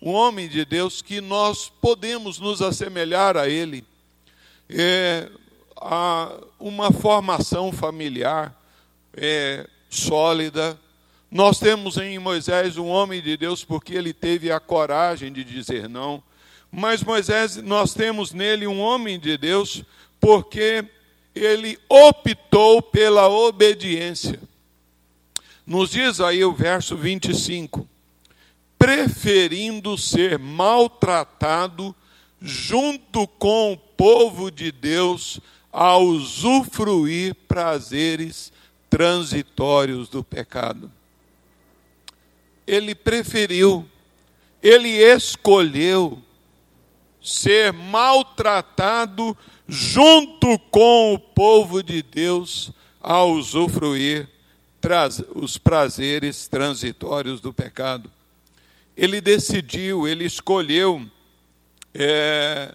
um 0.00 0.12
homem 0.12 0.48
de 0.48 0.64
Deus 0.64 1.00
que 1.00 1.20
nós 1.20 1.68
podemos 1.80 2.38
nos 2.38 2.60
assemelhar 2.60 3.36
a 3.36 3.48
ele, 3.48 3.84
é, 4.68 5.30
a 5.84 6.32
uma 6.58 6.92
formação 6.92 7.72
familiar 7.72 8.54
é, 9.14 9.68
sólida, 9.88 10.78
nós 11.30 11.58
temos 11.58 11.96
em 11.96 12.18
Moisés 12.18 12.76
um 12.76 12.88
homem 12.88 13.20
de 13.20 13.36
Deus 13.36 13.64
porque 13.64 13.94
ele 13.94 14.12
teve 14.12 14.52
a 14.52 14.60
coragem 14.60 15.32
de 15.32 15.42
dizer 15.42 15.88
não. 15.88 16.22
Mas 16.70 17.02
Moisés, 17.02 17.56
nós 17.56 17.94
temos 17.94 18.32
nele 18.32 18.66
um 18.66 18.80
homem 18.80 19.18
de 19.18 19.36
Deus 19.36 19.82
porque 20.20 20.84
ele 21.34 21.78
optou 21.88 22.80
pela 22.80 23.28
obediência. 23.28 24.38
Nos 25.66 25.90
diz 25.90 26.20
aí 26.20 26.44
o 26.44 26.52
verso 26.52 26.96
25: 26.96 27.88
preferindo 28.78 29.96
ser 29.96 30.38
maltratado 30.38 31.94
junto 32.40 33.26
com 33.26 33.72
o 33.72 33.76
povo 33.76 34.50
de 34.50 34.72
Deus 34.72 35.40
a 35.72 35.96
usufruir 35.96 37.34
prazeres 37.48 38.52
transitórios 38.90 40.08
do 40.08 40.22
pecado 40.22 40.90
ele 42.66 42.94
preferiu, 42.94 43.88
ele 44.62 44.88
escolheu 44.88 46.22
ser 47.22 47.72
maltratado 47.72 49.36
junto 49.68 50.58
com 50.70 51.14
o 51.14 51.18
povo 51.18 51.82
de 51.82 52.02
Deus 52.02 52.72
a 53.00 53.24
usufruir 53.24 54.28
os 55.34 55.56
prazeres 55.56 56.48
transitórios 56.48 57.40
do 57.40 57.52
pecado. 57.52 58.10
Ele 58.96 59.20
decidiu, 59.20 60.08
ele 60.08 60.24
escolheu, 60.24 61.06
é, 61.94 62.74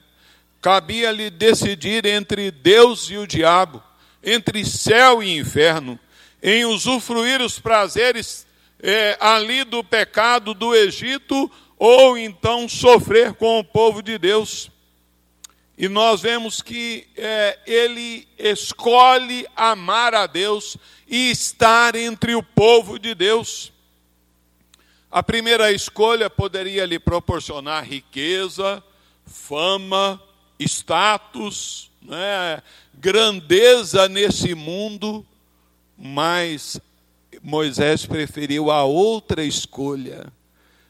cabia-lhe 0.61 1.29
decidir 1.29 2.05
entre 2.05 2.51
Deus 2.51 3.09
e 3.09 3.17
o 3.17 3.27
diabo, 3.27 3.81
entre 4.23 4.65
céu 4.65 5.21
e 5.21 5.37
inferno, 5.37 5.99
em 6.41 6.65
usufruir 6.65 7.41
os 7.41 7.59
prazeres 7.59 8.45
é, 8.79 9.17
ali 9.19 9.63
do 9.63 9.83
pecado 9.83 10.53
do 10.53 10.75
Egito, 10.75 11.49
ou 11.77 12.17
então 12.17 12.67
sofrer 12.67 13.33
com 13.33 13.59
o 13.59 13.63
povo 13.63 14.01
de 14.01 14.17
Deus. 14.17 14.71
E 15.77 15.87
nós 15.87 16.21
vemos 16.21 16.61
que 16.61 17.07
é, 17.15 17.59
ele 17.67 18.27
escolhe 18.37 19.47
amar 19.55 20.15
a 20.15 20.25
Deus 20.25 20.75
e 21.07 21.29
estar 21.29 21.95
entre 21.95 22.33
o 22.33 22.41
povo 22.41 22.97
de 22.97 23.13
Deus. 23.13 23.71
A 25.09 25.21
primeira 25.21 25.71
escolha 25.71 26.29
poderia 26.29 26.85
lhe 26.85 26.97
proporcionar 26.97 27.85
riqueza, 27.85 28.83
fama, 29.25 30.21
status, 30.59 31.91
né, 32.01 32.61
grandeza 32.93 34.07
nesse 34.07 34.55
mundo, 34.55 35.25
mas 35.97 36.79
Moisés 37.41 38.05
preferiu 38.05 38.71
a 38.71 38.83
outra 38.83 39.43
escolha. 39.43 40.31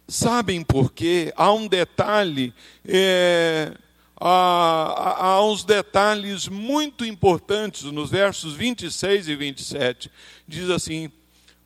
Sabem 0.07 0.63
por 0.63 0.93
quê? 0.93 1.33
Há 1.35 1.51
um 1.51 1.67
detalhe. 1.67 2.53
É, 2.87 3.73
há, 4.19 5.25
há 5.25 5.45
uns 5.45 5.63
detalhes 5.63 6.47
muito 6.47 7.05
importantes 7.05 7.83
nos 7.83 8.09
versos 8.09 8.53
26 8.53 9.27
e 9.27 9.35
27. 9.35 10.11
Diz 10.47 10.69
assim: 10.69 11.11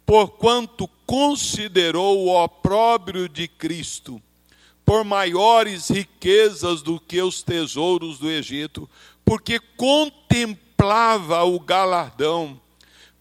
Porquanto 0.05 0.89
considerou 1.05 2.17
o 2.25 2.43
opróbrio 2.43 3.29
de 3.29 3.47
Cristo 3.47 4.21
por 4.85 5.03
maiores 5.03 5.89
riquezas 5.89 6.81
do 6.81 6.99
que 6.99 7.21
os 7.21 7.43
tesouros 7.43 8.19
do 8.19 8.29
Egito, 8.29 8.89
porque 9.23 9.59
contemplava 9.77 11.43
o 11.43 11.59
galardão. 11.59 12.59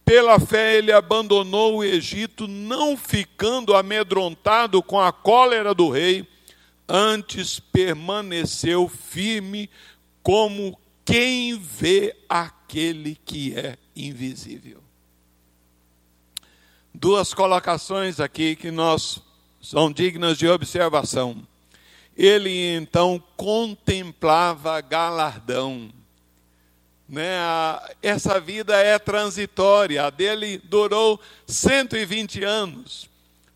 Pela 0.04 0.40
fé 0.40 0.76
ele 0.76 0.90
abandonou 0.90 1.76
o 1.76 1.84
Egito, 1.84 2.48
não 2.48 2.96
ficando 2.96 3.76
amedrontado 3.76 4.82
com 4.82 4.98
a 5.00 5.12
cólera 5.12 5.72
do 5.74 5.88
rei 5.90 6.26
antes 6.90 7.60
permaneceu 7.60 8.88
firme 8.88 9.70
como 10.22 10.76
quem 11.04 11.56
vê 11.56 12.16
aquele 12.28 13.16
que 13.24 13.54
é 13.56 13.78
invisível. 13.94 14.82
Duas 16.92 17.32
colocações 17.32 18.18
aqui 18.18 18.56
que 18.56 18.72
nós 18.72 19.22
são 19.62 19.92
dignas 19.92 20.36
de 20.36 20.48
observação. 20.48 21.46
Ele 22.20 22.74
então 22.74 23.22
contemplava 23.36 24.80
galardão. 24.80 25.90
Né? 27.08 27.38
Essa 28.02 28.38
vida 28.38 28.76
é 28.76 28.98
transitória, 28.98 30.04
a 30.04 30.10
dele 30.10 30.58
durou 30.58 31.18
120 31.46 32.44
anos 32.44 33.10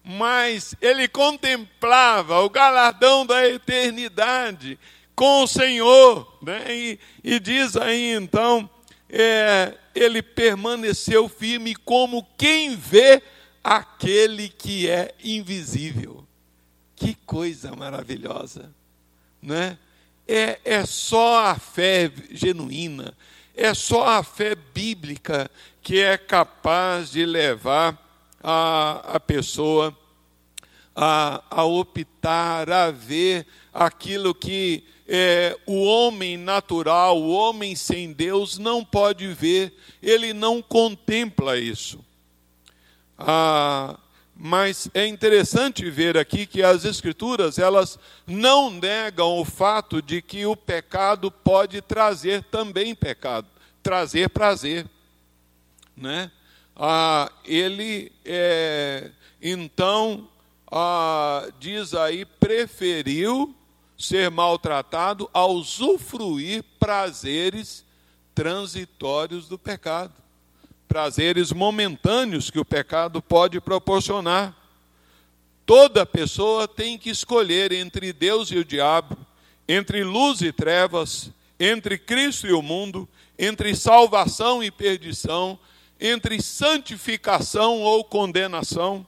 mas 0.07 0.75
ele 0.83 1.09
contemplava 1.09 2.41
o 2.41 2.51
galardão 2.51 3.25
da 3.25 3.49
eternidade 3.49 4.79
com 5.17 5.43
o 5.43 5.47
Senhor. 5.47 6.39
Né? 6.43 6.65
E, 6.69 6.99
e 7.25 7.41
diz 7.41 7.75
aí 7.75 8.13
então, 8.13 8.69
é, 9.09 9.73
ele 9.95 10.21
permaneceu 10.23 11.29
firme 11.29 11.75
como 11.75 12.27
quem 12.37 12.77
vê 12.77 13.23
aquele 13.63 14.51
que 14.51 14.91
é 14.91 15.15
invisível. 15.25 16.24
Que 17.05 17.13
coisa 17.27 17.77
maravilhosa, 17.77 18.75
né? 19.43 19.77
É, 20.27 20.59
é 20.65 20.87
só 20.87 21.49
a 21.49 21.55
fé 21.55 22.11
genuína, 22.31 23.15
é 23.55 23.75
só 23.75 24.09
a 24.09 24.23
fé 24.23 24.55
bíblica 24.55 25.51
que 25.83 26.01
é 26.01 26.17
capaz 26.17 27.11
de 27.11 27.27
levar 27.27 28.03
a, 28.43 29.17
a 29.17 29.21
pessoa 29.21 29.95
a, 30.97 31.45
a 31.51 31.65
optar, 31.65 32.71
a 32.71 32.91
ver 32.91 33.47
aquilo 33.71 34.35
que 34.35 34.83
é, 35.07 35.59
o 35.67 35.85
homem 35.85 36.39
natural, 36.39 37.21
o 37.21 37.29
homem 37.31 37.77
sem 37.77 38.15
Deus, 38.15 38.57
não 38.57 38.83
pode 38.83 39.27
ver, 39.29 39.77
ele 40.03 40.33
não 40.33 40.63
contempla 40.63 41.59
isso. 41.59 42.03
Ah, 43.19 43.99
mas 44.37 44.89
é 44.93 45.07
interessante 45.07 45.89
ver 45.91 46.17
aqui 46.19 46.47
que 46.47 46.63
as 46.63 46.85
escrituras 46.85 47.59
elas 47.59 47.99
não 48.27 48.71
negam 48.71 49.39
o 49.39 49.45
fato 49.45 50.03
de 50.03 50.21
que 50.21 50.45
o 50.45 50.57
pecado 50.57 51.31
pode 51.31 51.81
trazer 51.81 52.43
também 52.45 52.95
pecado, 52.95 53.47
trazer 53.83 54.31
prazer, 54.31 54.87
né? 55.97 56.31
ah, 56.77 57.31
ele 57.45 58.11
é, 58.25 59.11
então 59.41 60.29
ah, 60.71 61.49
diz 61.61 61.95
aí 61.95 62.25
preferiu 62.25 63.55
ser 63.97 64.31
maltratado 64.31 65.31
ao 65.33 65.53
usufruir 65.53 66.65
prazeres 66.81 67.85
transitórios 68.35 69.49
do 69.49 69.57
pecado, 69.57 70.13
prazeres 70.89 71.53
momentâneos 71.53 72.51
que 72.51 72.59
o 72.59 72.65
pecado 72.65 73.21
pode 73.21 73.61
proporcionar. 73.61 74.55
Toda 75.67 76.05
pessoa 76.05 76.69
tem 76.69 76.99
que 76.99 77.11
escolher 77.11 77.73
entre 77.73 78.13
Deus 78.13 78.51
e 78.51 78.59
o 78.59 78.65
diabo, 78.65 79.17
entre 79.67 80.05
luz 80.05 80.43
e 80.43 80.53
trevas, 80.53 81.31
entre 81.59 81.97
Cristo 81.97 82.47
e 82.47 82.53
o 82.53 82.61
mundo, 82.61 83.09
entre 83.39 83.75
salvação 83.75 84.63
e 84.63 84.71
perdição, 84.71 85.59
entre 85.99 86.43
santificação 86.43 87.81
ou 87.81 88.05
condenação. 88.05 89.07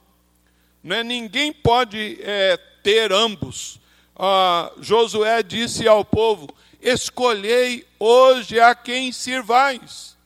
Né? 0.83 1.03
Ninguém 1.03 1.53
pode 1.53 2.17
é, 2.21 2.57
ter 2.81 3.11
ambos. 3.11 3.79
Ah, 4.15 4.71
Josué 4.81 5.43
disse 5.43 5.87
ao 5.87 6.03
povo: 6.03 6.47
Escolhei 6.81 7.85
hoje 7.99 8.59
a 8.59 8.73
quem 8.73 9.11
sirvais. 9.11 10.16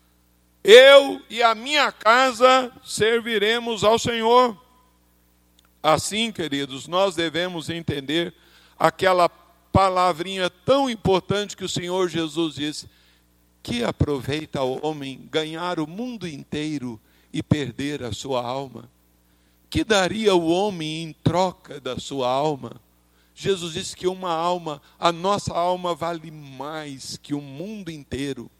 Eu 0.63 1.21
e 1.29 1.41
a 1.41 1.55
minha 1.55 1.91
casa 1.91 2.71
serviremos 2.83 3.83
ao 3.83 3.97
Senhor. 3.97 4.59
Assim, 5.81 6.31
queridos, 6.31 6.87
nós 6.87 7.15
devemos 7.15 7.69
entender 7.69 8.33
aquela 8.77 9.27
palavrinha 9.71 10.49
tão 10.49 10.89
importante 10.89 11.57
que 11.57 11.65
o 11.65 11.69
Senhor 11.69 12.07
Jesus 12.09 12.55
disse: 12.55 12.87
que 13.63 13.83
aproveita 13.83 14.59
ao 14.59 14.83
homem 14.85 15.27
ganhar 15.31 15.79
o 15.79 15.87
mundo 15.87 16.27
inteiro 16.27 16.99
e 17.31 17.41
perder 17.41 18.03
a 18.03 18.11
sua 18.11 18.45
alma? 18.45 18.89
Que 19.69 19.83
daria 19.83 20.35
o 20.35 20.47
homem 20.47 21.03
em 21.03 21.13
troca 21.23 21.79
da 21.79 21.97
sua 21.97 22.29
alma? 22.29 22.81
Jesus 23.33 23.73
disse 23.73 23.95
que 23.95 24.07
uma 24.07 24.31
alma, 24.31 24.81
a 24.99 25.11
nossa 25.11 25.53
alma 25.53 25.95
vale 25.95 26.29
mais 26.29 27.17
que 27.17 27.33
o 27.33 27.41
mundo 27.41 27.89
inteiro. 27.89 28.51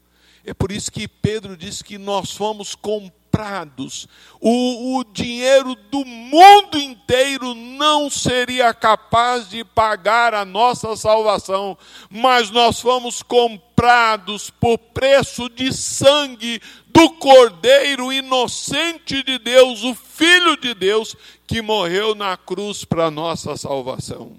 É 0.44 0.52
por 0.52 0.72
isso 0.72 0.90
que 0.90 1.06
Pedro 1.06 1.56
diz 1.56 1.82
que 1.82 1.98
nós 1.98 2.32
fomos 2.32 2.74
comprados. 2.74 4.08
O, 4.40 4.98
o 4.98 5.04
dinheiro 5.04 5.74
do 5.74 6.04
mundo 6.04 6.78
inteiro 6.78 7.54
não 7.54 8.10
seria 8.10 8.74
capaz 8.74 9.48
de 9.48 9.64
pagar 9.64 10.34
a 10.34 10.44
nossa 10.44 10.96
salvação, 10.96 11.78
mas 12.10 12.50
nós 12.50 12.80
fomos 12.80 13.22
comprados 13.22 14.50
por 14.50 14.76
preço 14.76 15.48
de 15.48 15.72
sangue 15.72 16.60
do 16.88 17.08
Cordeiro 17.10 18.12
inocente 18.12 19.22
de 19.22 19.38
Deus, 19.38 19.84
o 19.84 19.94
Filho 19.94 20.56
de 20.56 20.74
Deus, 20.74 21.14
que 21.46 21.62
morreu 21.62 22.16
na 22.16 22.36
cruz 22.36 22.84
para 22.84 23.12
nossa 23.12 23.56
salvação. 23.56 24.36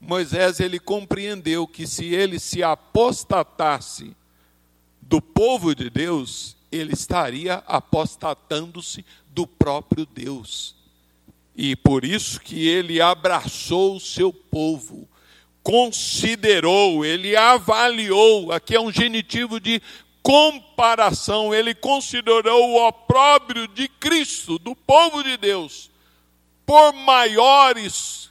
Moisés 0.00 0.58
ele 0.58 0.80
compreendeu 0.80 1.64
que 1.64 1.86
se 1.86 2.12
ele 2.12 2.40
se 2.40 2.60
apostatasse 2.60 4.16
do 5.12 5.20
povo 5.20 5.74
de 5.74 5.90
Deus, 5.90 6.56
ele 6.70 6.94
estaria 6.94 7.62
apostatando-se 7.66 9.04
do 9.26 9.46
próprio 9.46 10.06
Deus. 10.06 10.74
E 11.54 11.76
por 11.76 12.02
isso 12.02 12.40
que 12.40 12.66
ele 12.66 12.98
abraçou 12.98 13.96
o 13.96 14.00
seu 14.00 14.32
povo, 14.32 15.06
considerou, 15.62 17.04
ele 17.04 17.36
avaliou, 17.36 18.52
aqui 18.52 18.74
é 18.74 18.80
um 18.80 18.90
genitivo 18.90 19.60
de 19.60 19.82
comparação, 20.22 21.52
ele 21.52 21.74
considerou 21.74 22.70
o 22.70 22.88
opróbrio 22.88 23.68
de 23.68 23.88
Cristo, 23.88 24.58
do 24.58 24.74
povo 24.74 25.22
de 25.22 25.36
Deus, 25.36 25.90
por 26.64 26.94
maiores, 26.94 28.30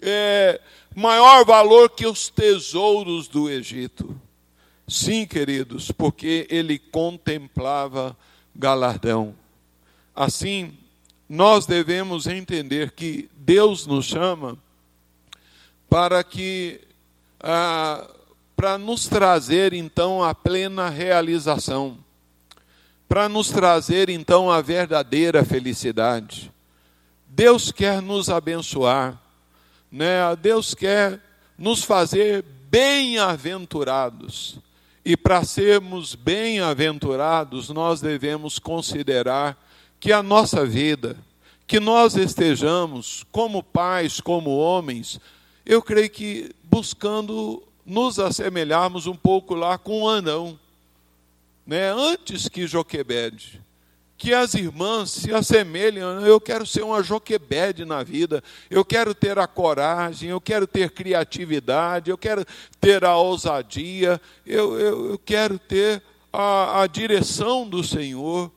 é, 0.00 0.60
maior 0.94 1.44
valor 1.44 1.90
que 1.90 2.06
os 2.06 2.28
tesouros 2.28 3.26
do 3.26 3.50
Egito. 3.50 4.27
Sim, 4.88 5.26
queridos, 5.26 5.90
porque 5.92 6.46
ele 6.48 6.78
contemplava 6.78 8.16
galardão. 8.56 9.34
Assim, 10.16 10.72
nós 11.28 11.66
devemos 11.66 12.26
entender 12.26 12.92
que 12.92 13.28
Deus 13.36 13.86
nos 13.86 14.06
chama 14.06 14.56
para 15.90 16.24
que 16.24 16.80
ah, 17.38 18.08
para 18.56 18.78
nos 18.78 19.06
trazer 19.06 19.74
então 19.74 20.24
a 20.24 20.34
plena 20.34 20.88
realização, 20.88 21.98
para 23.06 23.28
nos 23.28 23.50
trazer 23.50 24.08
então 24.08 24.50
a 24.50 24.62
verdadeira 24.62 25.44
felicidade. 25.44 26.50
Deus 27.26 27.70
quer 27.70 28.00
nos 28.00 28.30
abençoar, 28.30 29.20
né? 29.92 30.34
Deus 30.40 30.74
quer 30.74 31.20
nos 31.58 31.84
fazer 31.84 32.42
bem-aventurados. 32.70 34.58
E 35.08 35.16
para 35.16 35.42
sermos 35.42 36.14
bem-aventurados, 36.14 37.70
nós 37.70 37.98
devemos 37.98 38.58
considerar 38.58 39.56
que 39.98 40.12
a 40.12 40.22
nossa 40.22 40.66
vida, 40.66 41.16
que 41.66 41.80
nós 41.80 42.14
estejamos 42.14 43.24
como 43.32 43.62
pais, 43.62 44.20
como 44.20 44.58
homens, 44.58 45.18
eu 45.64 45.80
creio 45.80 46.10
que 46.10 46.54
buscando 46.62 47.62
nos 47.86 48.18
assemelharmos 48.18 49.06
um 49.06 49.16
pouco 49.16 49.54
lá 49.54 49.78
com 49.78 50.02
o 50.02 50.08
Anão, 50.10 50.60
né? 51.66 51.90
antes 51.90 52.46
que 52.46 52.66
Joquebede 52.66 53.62
que 54.18 54.34
as 54.34 54.52
irmãs 54.54 55.12
se 55.12 55.32
assemelhem. 55.32 56.02
Eu 56.26 56.40
quero 56.40 56.66
ser 56.66 56.82
uma 56.82 57.02
Joquebede 57.04 57.84
na 57.84 58.02
vida, 58.02 58.42
eu 58.68 58.84
quero 58.84 59.14
ter 59.14 59.38
a 59.38 59.46
coragem, 59.46 60.30
eu 60.30 60.40
quero 60.40 60.66
ter 60.66 60.90
criatividade, 60.90 62.10
eu 62.10 62.18
quero 62.18 62.44
ter 62.80 63.04
a 63.04 63.16
ousadia, 63.16 64.20
eu, 64.44 64.78
eu, 64.78 65.10
eu 65.12 65.18
quero 65.18 65.56
ter 65.56 66.02
a, 66.32 66.82
a, 66.82 66.86
direção 66.88 67.66
do 67.66 67.84
Senhor. 67.84 68.50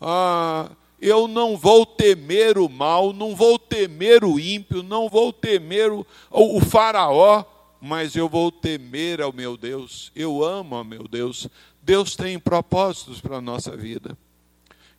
A, 0.00 0.70
eu 1.00 1.28
não 1.28 1.56
vou 1.56 1.86
temer 1.86 2.58
o 2.58 2.68
mal, 2.68 3.12
não 3.12 3.36
vou 3.36 3.58
temer 3.60 4.24
o 4.24 4.40
ímpio, 4.40 4.82
não 4.82 5.08
vou 5.08 5.32
temer 5.32 5.92
o, 5.92 6.04
o, 6.30 6.58
o 6.58 6.60
faraó, 6.60 7.44
mas 7.80 8.16
eu 8.16 8.28
vou 8.28 8.50
temer 8.50 9.22
ao 9.22 9.32
meu 9.32 9.56
Deus. 9.56 10.10
Eu 10.16 10.42
amo 10.42 10.74
ao 10.74 10.84
meu 10.84 11.06
Deus. 11.06 11.48
Deus 11.80 12.16
tem 12.16 12.40
propósitos 12.40 13.20
para 13.20 13.36
a 13.36 13.40
nossa 13.40 13.76
vida 13.76 14.18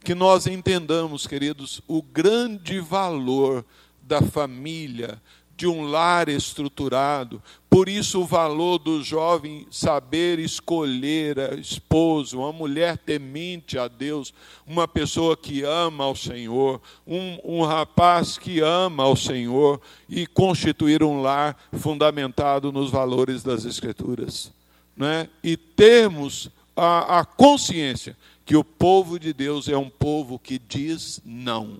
que 0.07 0.15
nós 0.15 0.47
entendamos, 0.47 1.27
queridos, 1.27 1.81
o 1.85 2.01
grande 2.01 2.79
valor 2.79 3.65
da 4.01 4.21
família, 4.21 5.21
de 5.53 5.67
um 5.67 5.81
lar 5.81 6.29
estruturado. 6.29 7.43
Por 7.69 7.89
isso, 7.89 8.21
o 8.21 8.25
valor 8.25 8.77
do 8.77 9.03
jovem 9.03 9.67
saber 9.69 10.39
escolher 10.39 11.37
a 11.37 11.55
esposo, 11.55 12.39
uma 12.39 12.53
mulher 12.53 12.97
temente 12.97 13.77
a 13.77 13.89
Deus, 13.89 14.33
uma 14.65 14.87
pessoa 14.87 15.35
que 15.35 15.63
ama 15.63 16.05
ao 16.05 16.15
Senhor, 16.15 16.81
um, 17.05 17.37
um 17.43 17.61
rapaz 17.63 18.37
que 18.37 18.61
ama 18.61 19.03
ao 19.03 19.17
Senhor 19.17 19.81
e 20.07 20.25
constituir 20.25 21.03
um 21.03 21.21
lar 21.21 21.53
fundamentado 21.73 22.71
nos 22.71 22.89
valores 22.89 23.43
das 23.43 23.65
Escrituras. 23.65 24.53
Né? 24.95 25.27
E 25.43 25.57
termos 25.57 26.49
a, 26.77 27.19
a 27.19 27.25
consciência 27.25 28.15
que 28.47 28.55
o 28.55 28.63
povo 28.63 29.19
de 29.19 29.33
Deus 29.33 29.67
é 29.67 29.77
um 29.77 29.89
povo 29.89 30.39
que 30.39 30.57
diz 30.57 31.19
não. 31.25 31.79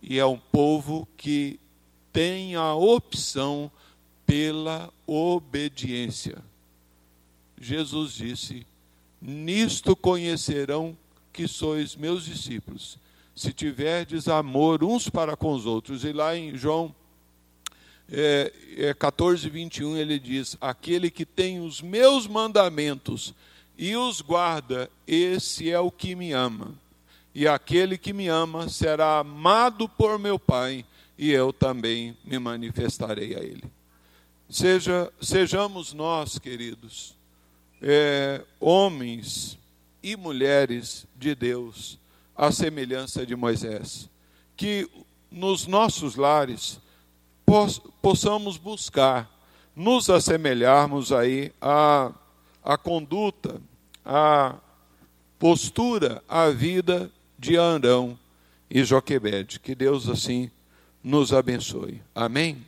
E 0.00 0.18
é 0.18 0.24
um 0.24 0.38
povo 0.38 1.06
que 1.18 1.60
tem 2.10 2.56
a 2.56 2.74
opção 2.74 3.70
pela 4.24 4.90
obediência. 5.06 6.38
Jesus 7.60 8.14
disse: 8.14 8.66
Nisto 9.20 9.94
conhecerão 9.94 10.96
que 11.30 11.46
sois 11.46 11.94
meus 11.94 12.24
discípulos, 12.24 12.98
se 13.36 13.52
tiverdes 13.52 14.28
amor 14.28 14.82
uns 14.82 15.10
para 15.10 15.36
com 15.36 15.52
os 15.52 15.66
outros. 15.66 16.04
E 16.04 16.12
lá 16.14 16.34
em 16.34 16.56
João 16.56 16.94
é, 18.10 18.50
é 18.78 18.94
14, 18.94 19.46
21, 19.50 19.98
ele 19.98 20.18
diz: 20.18 20.56
Aquele 20.58 21.10
que 21.10 21.26
tem 21.26 21.60
os 21.60 21.82
meus 21.82 22.26
mandamentos 22.26 23.34
e 23.76 23.96
os 23.96 24.20
guarda, 24.20 24.90
esse 25.06 25.70
é 25.70 25.78
o 25.78 25.90
que 25.90 26.14
me 26.14 26.32
ama. 26.32 26.72
E 27.34 27.48
aquele 27.48 27.98
que 27.98 28.12
me 28.12 28.28
ama 28.28 28.68
será 28.68 29.18
amado 29.18 29.88
por 29.88 30.18
meu 30.18 30.38
Pai, 30.38 30.84
e 31.18 31.30
eu 31.30 31.52
também 31.52 32.16
me 32.24 32.38
manifestarei 32.38 33.34
a 33.34 33.40
ele. 33.40 33.64
Seja, 34.48 35.12
sejamos 35.20 35.92
nós, 35.92 36.38
queridos, 36.38 37.16
é, 37.82 38.42
homens 38.60 39.58
e 40.02 40.16
mulheres 40.16 41.06
de 41.16 41.34
Deus, 41.34 41.98
à 42.36 42.52
semelhança 42.52 43.26
de 43.26 43.34
Moisés, 43.34 44.08
que 44.56 44.88
nos 45.30 45.66
nossos 45.66 46.14
lares 46.14 46.78
possamos 48.00 48.56
buscar 48.56 49.30
nos 49.74 50.08
assemelharmos 50.08 51.10
aí 51.10 51.52
a 51.60 52.12
a 52.64 52.78
conduta, 52.78 53.60
a 54.04 54.56
postura, 55.38 56.22
a 56.26 56.48
vida 56.48 57.10
de 57.38 57.58
Arão 57.58 58.18
e 58.70 58.82
Joquebede. 58.82 59.60
Que 59.60 59.74
Deus 59.74 60.08
assim 60.08 60.50
nos 61.02 61.32
abençoe. 61.32 62.00
Amém? 62.14 62.64